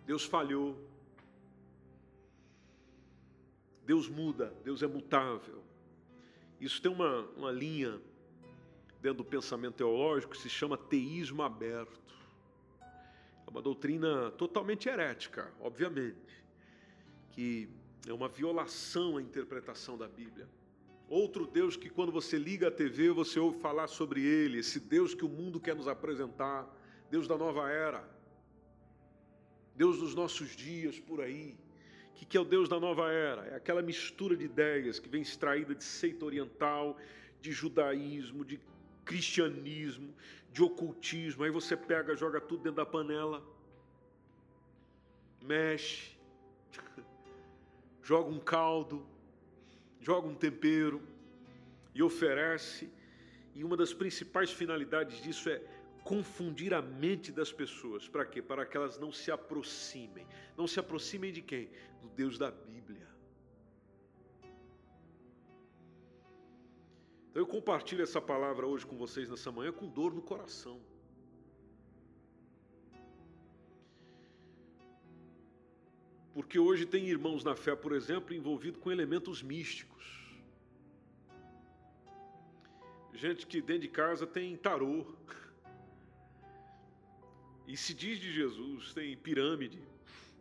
Deus 0.07 0.25
falhou. 0.25 0.79
Deus 3.85 4.09
muda, 4.09 4.55
Deus 4.63 4.83
é 4.83 4.87
mutável. 4.87 5.65
Isso 6.61 6.81
tem 6.81 6.93
uma, 6.93 7.23
uma 7.37 7.51
linha 7.51 8.01
dentro 9.01 9.19
do 9.19 9.25
pensamento 9.25 9.75
teológico 9.75 10.33
que 10.33 10.39
se 10.39 10.49
chama 10.49 10.77
teísmo 10.77 11.43
aberto. 11.43 12.15
É 13.47 13.51
uma 13.51 13.61
doutrina 13.61 14.31
totalmente 14.33 14.89
herética, 14.89 15.53
obviamente, 15.61 16.45
que 17.33 17.69
é 18.07 18.13
uma 18.13 18.29
violação 18.29 19.17
à 19.17 19.23
interpretação 19.23 19.97
da 19.97 20.09
Bíblia. 20.09 20.49
Outro 21.09 21.47
Deus 21.47 21.77
que, 21.77 21.91
quando 21.91 22.13
você 22.13 22.39
liga 22.39 22.69
a 22.69 22.71
TV, 22.71 23.11
você 23.11 23.39
ouve 23.41 23.59
falar 23.59 23.89
sobre 23.89 24.25
ele, 24.25 24.59
esse 24.59 24.79
Deus 24.79 25.13
que 25.13 25.25
o 25.25 25.29
mundo 25.29 25.59
quer 25.59 25.75
nos 25.75 25.89
apresentar, 25.89 26.73
Deus 27.11 27.27
da 27.27 27.37
nova 27.37 27.69
era, 27.69 28.09
Deus 29.75 29.99
dos 29.99 30.15
nossos 30.15 30.55
dias 30.55 31.01
por 31.01 31.21
aí. 31.21 31.57
O 32.15 32.27
que 32.27 32.37
é 32.37 32.41
o 32.41 32.45
Deus 32.45 32.69
da 32.69 32.79
nova 32.79 33.11
era? 33.11 33.47
É 33.47 33.57
aquela 33.57 33.83
mistura 33.83 34.37
de 34.37 34.45
ideias 34.45 34.99
que 34.99 35.09
vem 35.09 35.23
extraída 35.23 35.75
de 35.75 35.83
seita 35.83 36.25
oriental, 36.25 36.97
de 37.41 37.51
judaísmo, 37.51 38.45
de 38.45 38.61
cristianismo, 39.05 40.15
de 40.53 40.63
ocultismo. 40.63 41.43
Aí 41.43 41.51
você 41.51 41.77
pega, 41.77 42.15
joga 42.15 42.41
tudo 42.41 42.63
dentro 42.63 42.77
da 42.77 42.87
panela, 42.87 43.43
mexe, 45.43 46.11
joga 48.11 48.29
um 48.29 48.41
caldo, 48.41 49.07
joga 50.01 50.27
um 50.27 50.35
tempero 50.35 51.01
e 51.95 52.03
oferece. 52.03 52.91
E 53.55 53.63
uma 53.63 53.77
das 53.77 53.93
principais 53.95 54.51
finalidades 54.51 55.23
disso 55.23 55.49
é 55.49 55.63
confundir 56.03 56.75
a 56.75 56.83
mente 56.83 57.31
das 57.31 57.53
pessoas. 57.53 58.09
Para 58.09 58.27
quê? 58.27 58.43
Para 58.43 58.67
que 58.67 58.77
elas 58.77 58.99
não 58.99 59.13
se 59.13 59.31
aproximem. 59.31 60.27
Não 60.57 60.67
se 60.67 60.81
aproximem 60.81 61.33
de 61.33 61.41
quem? 61.41 61.71
Do 62.03 62.09
Deus 62.09 62.37
da 62.37 62.51
Bíblia. 62.51 63.07
Então 67.31 67.41
eu 67.45 67.47
compartilho 67.47 68.03
essa 68.03 68.21
palavra 68.21 68.67
hoje 68.67 68.85
com 68.85 68.97
vocês 68.97 69.31
nessa 69.31 69.53
manhã 69.53 69.71
com 69.71 69.89
dor 69.89 70.13
no 70.13 70.21
coração. 70.21 70.81
Porque 76.33 76.59
hoje 76.59 76.87
tem 76.87 77.09
irmãos 77.09 77.43
na 77.43 77.57
fé, 77.57 77.75
por 77.75 77.93
exemplo, 77.93 78.35
envolvidos 78.35 78.81
com 78.81 78.91
elementos 78.91 79.43
místicos. 79.43 80.05
Gente 83.13 83.47
que 83.47 83.61
dentro 83.61 83.83
de 83.83 83.89
casa 83.89 84.27
tem 84.27 84.57
tarô. 84.57 85.05
E 87.67 87.77
se 87.77 87.95
diz 87.95 88.19
de 88.19 88.33
Jesus, 88.33 88.95
tem 88.95 89.17
pirâmide, 89.17 89.83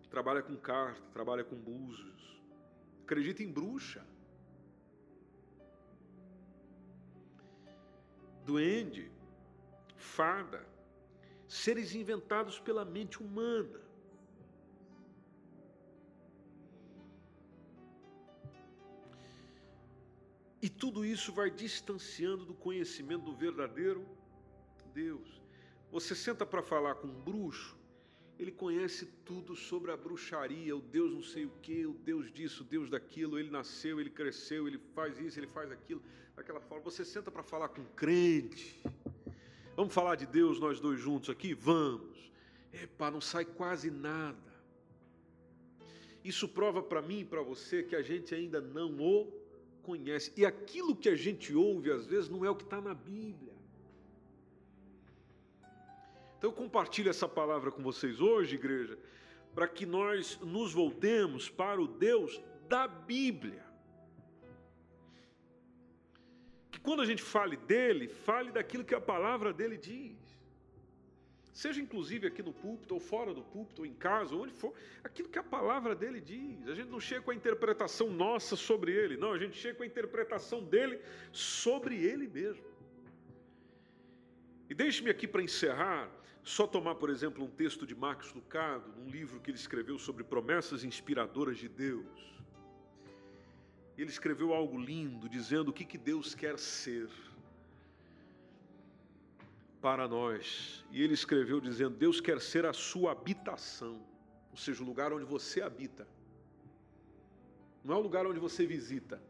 trabalha 0.10 0.42
com 0.42 0.56
carta, 0.56 1.02
trabalha 1.14 1.44
com 1.44 1.56
búzios, 1.56 2.42
acredita 3.04 3.44
em 3.44 3.52
bruxa. 3.52 4.04
duende, 8.50 9.12
fada, 9.96 10.66
seres 11.48 11.94
inventados 11.94 12.60
pela 12.60 12.84
mente 12.84 13.22
humana. 13.22 13.80
E 20.62 20.70
tudo 20.70 21.06
isso 21.06 21.32
vai 21.32 21.50
distanciando 21.50 22.46
do 22.46 22.54
conhecimento 22.54 23.24
do 23.24 23.34
verdadeiro 23.34 24.06
Deus. 24.94 25.42
Você 25.92 26.14
senta 26.14 26.46
para 26.46 26.62
falar 26.62 26.96
com 26.96 27.08
um 27.08 27.22
bruxo, 27.22 27.78
ele 28.38 28.52
conhece 28.52 29.06
tudo 29.26 29.56
sobre 29.56 29.92
a 29.92 29.98
bruxaria, 29.98 30.76
o 30.76 30.82
Deus 30.82 31.14
não 31.14 31.24
sei 31.24 31.46
o 31.46 31.52
que, 31.62 31.86
o 31.86 31.94
Deus 31.94 32.32
disso, 32.32 32.64
o 32.64 32.66
Deus 32.66 32.90
daquilo, 32.90 33.40
ele 33.40 33.50
nasceu, 33.50 34.00
ele 34.00 34.10
cresceu, 34.10 34.68
ele 34.68 34.80
faz 34.94 35.20
isso, 35.20 35.40
ele 35.40 35.48
faz 35.48 35.72
aquilo, 35.72 36.02
daquela 36.36 36.60
forma. 36.62 36.84
Você 36.84 37.04
senta 37.04 37.32
para 37.32 37.44
falar 37.44 37.70
com 37.70 37.82
um 37.82 37.92
crente. 37.96 38.82
Vamos 39.76 39.94
falar 39.94 40.16
de 40.16 40.26
Deus 40.26 40.60
nós 40.60 40.80
dois 40.80 41.00
juntos 41.00 41.30
aqui? 41.30 41.54
Vamos. 41.54 42.32
Epa, 42.72 43.10
não 43.10 43.22
sai 43.22 43.46
quase 43.46 43.90
nada. 43.90 44.50
Isso 46.24 46.48
prova 46.48 46.84
para 46.84 47.02
mim 47.02 47.22
e 47.22 47.26
para 47.26 47.42
você 47.42 47.82
que 47.84 47.96
a 47.96 48.02
gente 48.02 48.36
ainda 48.36 48.60
não 48.60 49.00
o 49.00 49.39
conhece. 49.84 50.32
E 50.36 50.46
aquilo 50.46 50.96
que 50.96 51.10
a 51.10 51.16
gente 51.16 51.54
ouve 51.56 51.92
às 51.92 52.06
vezes 52.06 52.30
não 52.30 52.46
é 52.46 52.50
o 52.50 52.56
que 52.56 52.64
está 52.64 52.80
na 52.80 52.94
Bíblia. 52.94 53.54
Então 56.38 56.50
eu 56.52 56.56
compartilho 56.56 57.10
essa 57.10 57.28
palavra 57.28 57.70
com 57.70 57.84
vocês 57.84 58.22
hoje, 58.22 58.56
igreja, 58.56 58.98
para 59.54 59.68
que 59.68 59.86
nós 59.86 60.40
nos 60.40 60.72
voltemos 60.72 61.50
para 61.50 61.82
o 61.82 61.88
Deus 61.88 62.42
da 62.70 62.88
Bíblia. 62.88 63.66
Que 66.72 66.80
quando 66.80 67.02
a 67.02 67.06
gente 67.06 67.22
fale 67.22 67.58
dele, 67.58 68.08
fale 68.08 68.52
daquilo 68.52 68.86
que 68.86 68.96
a 68.96 69.02
palavra 69.02 69.52
dele 69.52 69.78
diz. 69.78 70.39
Seja 71.62 71.82
inclusive 71.82 72.26
aqui 72.26 72.42
no 72.42 72.54
púlpito, 72.54 72.94
ou 72.94 73.02
fora 73.02 73.34
do 73.34 73.42
púlpito, 73.44 73.82
ou 73.82 73.86
em 73.86 73.94
casa, 73.94 74.34
ou 74.34 74.44
onde 74.44 74.54
for, 74.54 74.74
aquilo 75.04 75.28
que 75.28 75.38
a 75.38 75.44
palavra 75.44 75.94
dele 75.94 76.22
diz. 76.22 76.66
A 76.70 76.74
gente 76.74 76.88
não 76.88 77.02
chega 77.02 77.22
com 77.22 77.32
a 77.32 77.36
interpretação 77.36 78.10
nossa 78.10 78.56
sobre 78.56 78.94
ele, 78.94 79.18
não, 79.18 79.34
a 79.34 79.38
gente 79.38 79.58
chega 79.58 79.76
com 79.76 79.84
a 79.84 79.86
interpretação 79.86 80.64
dele 80.64 81.02
sobre 81.34 81.96
ele 82.02 82.30
mesmo. 82.30 82.64
E 84.70 84.74
deixe-me 84.74 85.10
aqui 85.10 85.28
para 85.28 85.44
encerrar, 85.44 86.10
só 86.42 86.66
tomar, 86.66 86.96
por 86.96 87.10
exemplo, 87.10 87.44
um 87.44 87.50
texto 87.50 87.86
de 87.86 87.94
Max 87.94 88.34
Lucado, 88.34 88.94
num 88.98 89.10
livro 89.10 89.42
que 89.42 89.52
ele 89.52 89.58
escreveu 89.58 90.00
sobre 90.00 90.24
promessas 90.24 90.86
inspiradoras 90.86 91.58
de 91.58 91.68
Deus. 91.68 92.42
Ele 93.98 94.10
escreveu 94.10 94.54
algo 94.54 94.80
lindo, 94.80 95.28
dizendo 95.28 95.72
o 95.72 95.74
que, 95.74 95.84
que 95.84 95.98
Deus 95.98 96.34
quer 96.34 96.58
ser 96.58 97.10
para 99.82 100.08
nós. 100.08 100.86
E 100.92 101.02
ele 101.02 101.14
escreveu 101.14 101.60
dizendo: 101.60 101.96
Deus 101.96 102.20
quer 102.22 102.40
ser 102.40 102.66
a 102.66 102.74
sua 102.74 103.12
habitação, 103.12 104.02
ou 104.52 104.58
seja, 104.58 104.84
o 104.84 104.86
lugar 104.86 105.14
onde 105.14 105.26
você 105.26 105.62
habita. 105.62 106.08
Não 107.84 107.96
é 107.96 107.98
o 107.98 108.02
lugar 108.02 108.26
onde 108.28 108.40
você 108.40 108.66
visita. 108.66 109.22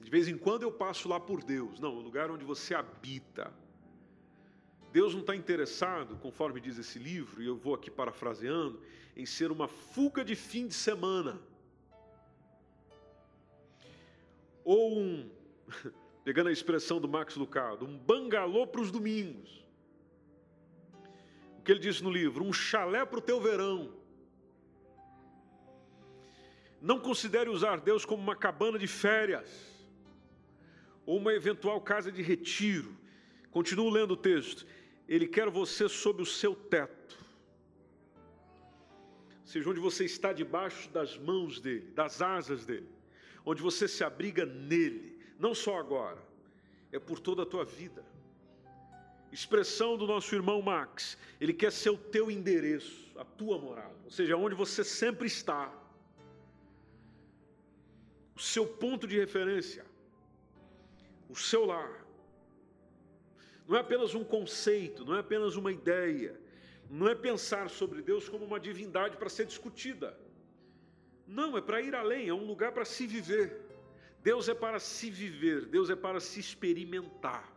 De 0.00 0.10
vez 0.10 0.28
em 0.28 0.36
quando 0.36 0.62
eu 0.62 0.72
passo 0.72 1.08
lá 1.08 1.18
por 1.18 1.42
Deus. 1.42 1.80
Não, 1.80 1.96
o 1.96 2.00
lugar 2.00 2.30
onde 2.30 2.44
você 2.44 2.74
habita. 2.74 3.52
Deus 4.92 5.12
não 5.12 5.22
está 5.22 5.34
interessado, 5.34 6.16
conforme 6.18 6.60
diz 6.60 6.78
esse 6.78 6.98
livro, 6.98 7.42
e 7.42 7.46
eu 7.46 7.56
vou 7.56 7.74
aqui 7.74 7.90
parafraseando, 7.90 8.80
em 9.16 9.26
ser 9.26 9.50
uma 9.50 9.66
fuga 9.66 10.24
de 10.24 10.36
fim 10.36 10.68
de 10.68 10.74
semana. 10.74 11.40
Ou 14.62 15.00
um, 15.00 15.30
pegando 16.24 16.48
a 16.48 16.52
expressão 16.52 17.00
do 17.00 17.08
Max 17.08 17.36
Lucado, 17.36 17.84
um 17.84 17.96
bangalô 17.96 18.66
para 18.66 18.80
os 18.80 18.90
domingos. 18.90 19.64
O 21.58 21.62
que 21.62 21.70
ele 21.70 21.80
diz 21.80 22.00
no 22.00 22.10
livro? 22.10 22.44
Um 22.44 22.52
chalé 22.52 23.04
para 23.04 23.18
o 23.18 23.22
teu 23.22 23.40
verão. 23.40 23.92
Não 26.80 26.98
considere 26.98 27.48
usar 27.48 27.80
Deus 27.80 28.04
como 28.04 28.22
uma 28.22 28.36
cabana 28.36 28.78
de 28.78 28.86
férias 28.86 29.48
ou 31.06 31.18
uma 31.18 31.32
eventual 31.32 31.80
casa 31.80 32.10
de 32.10 32.22
retiro 32.22 33.04
Continuo 33.54 33.88
lendo 33.88 34.14
o 34.14 34.16
texto. 34.16 34.66
Ele 35.08 35.28
quer 35.28 35.48
você 35.48 35.88
sob 35.88 36.20
o 36.20 36.26
seu 36.26 36.56
teto. 36.56 37.16
Seja 39.44 39.70
onde 39.70 39.78
você 39.78 40.04
está 40.04 40.32
debaixo 40.32 40.90
das 40.90 41.16
mãos 41.16 41.60
dele, 41.60 41.92
das 41.94 42.20
asas 42.20 42.66
dele, 42.66 42.88
onde 43.44 43.62
você 43.62 43.86
se 43.86 44.02
abriga 44.02 44.44
nele, 44.44 45.13
não 45.38 45.54
só 45.54 45.78
agora, 45.78 46.22
é 46.92 46.98
por 46.98 47.18
toda 47.18 47.42
a 47.42 47.46
tua 47.46 47.64
vida. 47.64 48.04
Expressão 49.32 49.96
do 49.96 50.06
nosso 50.06 50.34
irmão 50.34 50.62
Max, 50.62 51.18
ele 51.40 51.52
quer 51.52 51.72
ser 51.72 51.90
o 51.90 51.98
teu 51.98 52.30
endereço, 52.30 53.10
a 53.18 53.24
tua 53.24 53.58
morada, 53.58 53.96
ou 54.04 54.10
seja, 54.10 54.36
onde 54.36 54.54
você 54.54 54.84
sempre 54.84 55.26
está, 55.26 55.72
o 58.36 58.40
seu 58.40 58.66
ponto 58.66 59.06
de 59.06 59.18
referência, 59.18 59.84
o 61.28 61.34
seu 61.36 61.64
lar. 61.64 62.04
Não 63.66 63.76
é 63.76 63.80
apenas 63.80 64.14
um 64.14 64.24
conceito, 64.24 65.04
não 65.04 65.16
é 65.16 65.20
apenas 65.20 65.56
uma 65.56 65.72
ideia, 65.72 66.38
não 66.90 67.08
é 67.08 67.14
pensar 67.14 67.70
sobre 67.70 68.02
Deus 68.02 68.28
como 68.28 68.44
uma 68.44 68.60
divindade 68.60 69.16
para 69.16 69.28
ser 69.28 69.46
discutida. 69.46 70.16
Não, 71.26 71.56
é 71.56 71.60
para 71.60 71.80
ir 71.80 71.94
além, 71.94 72.28
é 72.28 72.34
um 72.34 72.46
lugar 72.46 72.72
para 72.72 72.84
se 72.84 73.06
viver. 73.06 73.73
Deus 74.24 74.48
é 74.48 74.54
para 74.54 74.80
se 74.80 75.10
viver, 75.10 75.66
Deus 75.66 75.90
é 75.90 75.94
para 75.94 76.18
se 76.18 76.40
experimentar. 76.40 77.52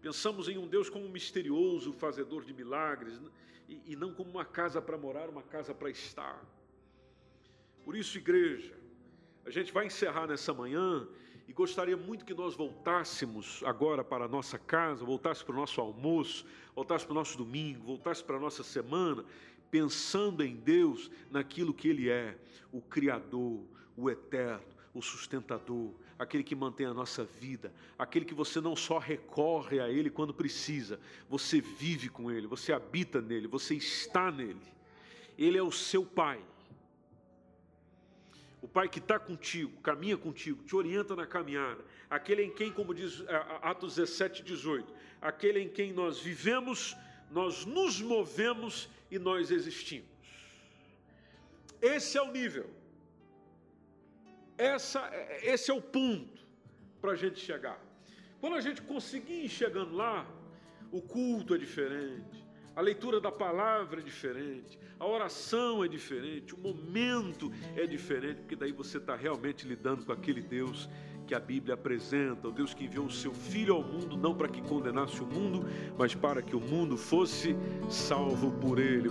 Pensamos 0.00 0.48
em 0.48 0.58
um 0.58 0.66
Deus 0.66 0.90
como 0.90 1.08
misterioso, 1.08 1.92
fazedor 1.92 2.44
de 2.44 2.52
milagres, 2.52 3.20
e, 3.68 3.92
e 3.92 3.96
não 3.96 4.12
como 4.12 4.28
uma 4.28 4.44
casa 4.44 4.82
para 4.82 4.98
morar, 4.98 5.28
uma 5.28 5.44
casa 5.44 5.72
para 5.72 5.88
estar. 5.88 6.44
Por 7.84 7.94
isso, 7.94 8.18
igreja, 8.18 8.74
a 9.46 9.50
gente 9.50 9.72
vai 9.72 9.86
encerrar 9.86 10.26
nessa 10.26 10.52
manhã 10.52 11.06
e 11.46 11.52
gostaria 11.52 11.96
muito 11.96 12.24
que 12.24 12.34
nós 12.34 12.56
voltássemos 12.56 13.62
agora 13.64 14.02
para 14.02 14.24
a 14.24 14.28
nossa 14.28 14.58
casa, 14.58 15.04
voltássemos 15.04 15.44
para 15.44 15.54
o 15.54 15.60
nosso 15.60 15.80
almoço, 15.80 16.44
voltássemos 16.74 17.04
para 17.04 17.12
o 17.12 17.18
nosso 17.18 17.38
domingo, 17.38 17.84
voltássemos 17.84 18.26
para 18.26 18.36
a 18.36 18.40
nossa 18.40 18.64
semana, 18.64 19.24
pensando 19.70 20.42
em 20.42 20.56
Deus, 20.56 21.08
naquilo 21.30 21.72
que 21.72 21.88
Ele 21.88 22.10
é, 22.10 22.36
o 22.72 22.82
Criador, 22.82 23.64
o 23.96 24.10
Eterno, 24.10 24.81
o 24.94 25.00
Sustentador, 25.00 25.92
aquele 26.18 26.42
que 26.42 26.54
mantém 26.54 26.86
a 26.86 26.94
nossa 26.94 27.24
vida, 27.24 27.72
aquele 27.98 28.24
que 28.24 28.34
você 28.34 28.60
não 28.60 28.76
só 28.76 28.98
recorre 28.98 29.80
a 29.80 29.88
Ele 29.88 30.10
quando 30.10 30.34
precisa, 30.34 31.00
você 31.28 31.60
vive 31.60 32.08
com 32.08 32.30
Ele, 32.30 32.46
você 32.46 32.72
habita 32.72 33.20
nele, 33.20 33.46
você 33.46 33.74
está 33.74 34.30
nele. 34.30 34.60
Ele 35.38 35.56
é 35.56 35.62
o 35.62 35.72
seu 35.72 36.04
Pai 36.04 36.42
o 38.62 38.68
Pai 38.68 38.88
que 38.88 39.00
está 39.00 39.18
contigo, 39.18 39.80
caminha 39.80 40.16
contigo, 40.16 40.62
te 40.62 40.76
orienta 40.76 41.16
na 41.16 41.26
caminhada, 41.26 41.84
aquele 42.08 42.44
em 42.44 42.50
quem, 42.50 42.70
como 42.72 42.94
diz 42.94 43.20
é, 43.26 43.34
Atos 43.60 43.96
17, 43.96 44.44
18, 44.44 44.94
aquele 45.20 45.60
em 45.60 45.68
quem 45.68 45.92
nós 45.92 46.20
vivemos, 46.20 46.96
nós 47.32 47.66
nos 47.66 48.00
movemos 48.00 48.88
e 49.10 49.18
nós 49.18 49.50
existimos. 49.50 50.08
Esse 51.80 52.16
é 52.16 52.22
o 52.22 52.30
nível, 52.30 52.70
Essa, 54.62 55.10
esse 55.42 55.72
é 55.72 55.74
o 55.74 55.82
ponto 55.82 56.40
para 57.00 57.12
a 57.12 57.16
gente 57.16 57.40
chegar. 57.40 57.80
Quando 58.40 58.54
a 58.54 58.60
gente 58.60 58.80
conseguir 58.80 59.44
ir 59.46 59.48
chegando 59.48 59.92
lá, 59.92 60.24
o 60.92 61.02
culto 61.02 61.52
é 61.52 61.58
diferente, 61.58 62.46
a 62.76 62.80
leitura 62.80 63.20
da 63.20 63.32
palavra 63.32 63.98
é 63.98 64.04
diferente, 64.04 64.78
a 65.00 65.04
oração 65.04 65.82
é 65.82 65.88
diferente, 65.88 66.54
o 66.54 66.58
momento 66.58 67.50
é 67.74 67.88
diferente, 67.88 68.36
porque 68.42 68.54
daí 68.54 68.70
você 68.70 68.98
está 68.98 69.16
realmente 69.16 69.66
lidando 69.66 70.06
com 70.06 70.12
aquele 70.12 70.40
Deus 70.40 70.88
que 71.26 71.34
a 71.34 71.40
Bíblia 71.40 71.74
apresenta, 71.74 72.46
o 72.46 72.52
Deus 72.52 72.72
que 72.72 72.84
enviou 72.84 73.06
o 73.06 73.10
seu 73.10 73.34
Filho 73.34 73.74
ao 73.74 73.82
mundo, 73.82 74.16
não 74.16 74.32
para 74.32 74.48
que 74.48 74.62
condenasse 74.62 75.20
o 75.20 75.26
mundo, 75.26 75.66
mas 75.98 76.14
para 76.14 76.40
que 76.40 76.54
o 76.54 76.60
mundo 76.60 76.96
fosse 76.96 77.56
salvo 77.90 78.52
por 78.60 78.78
ele. 78.78 79.10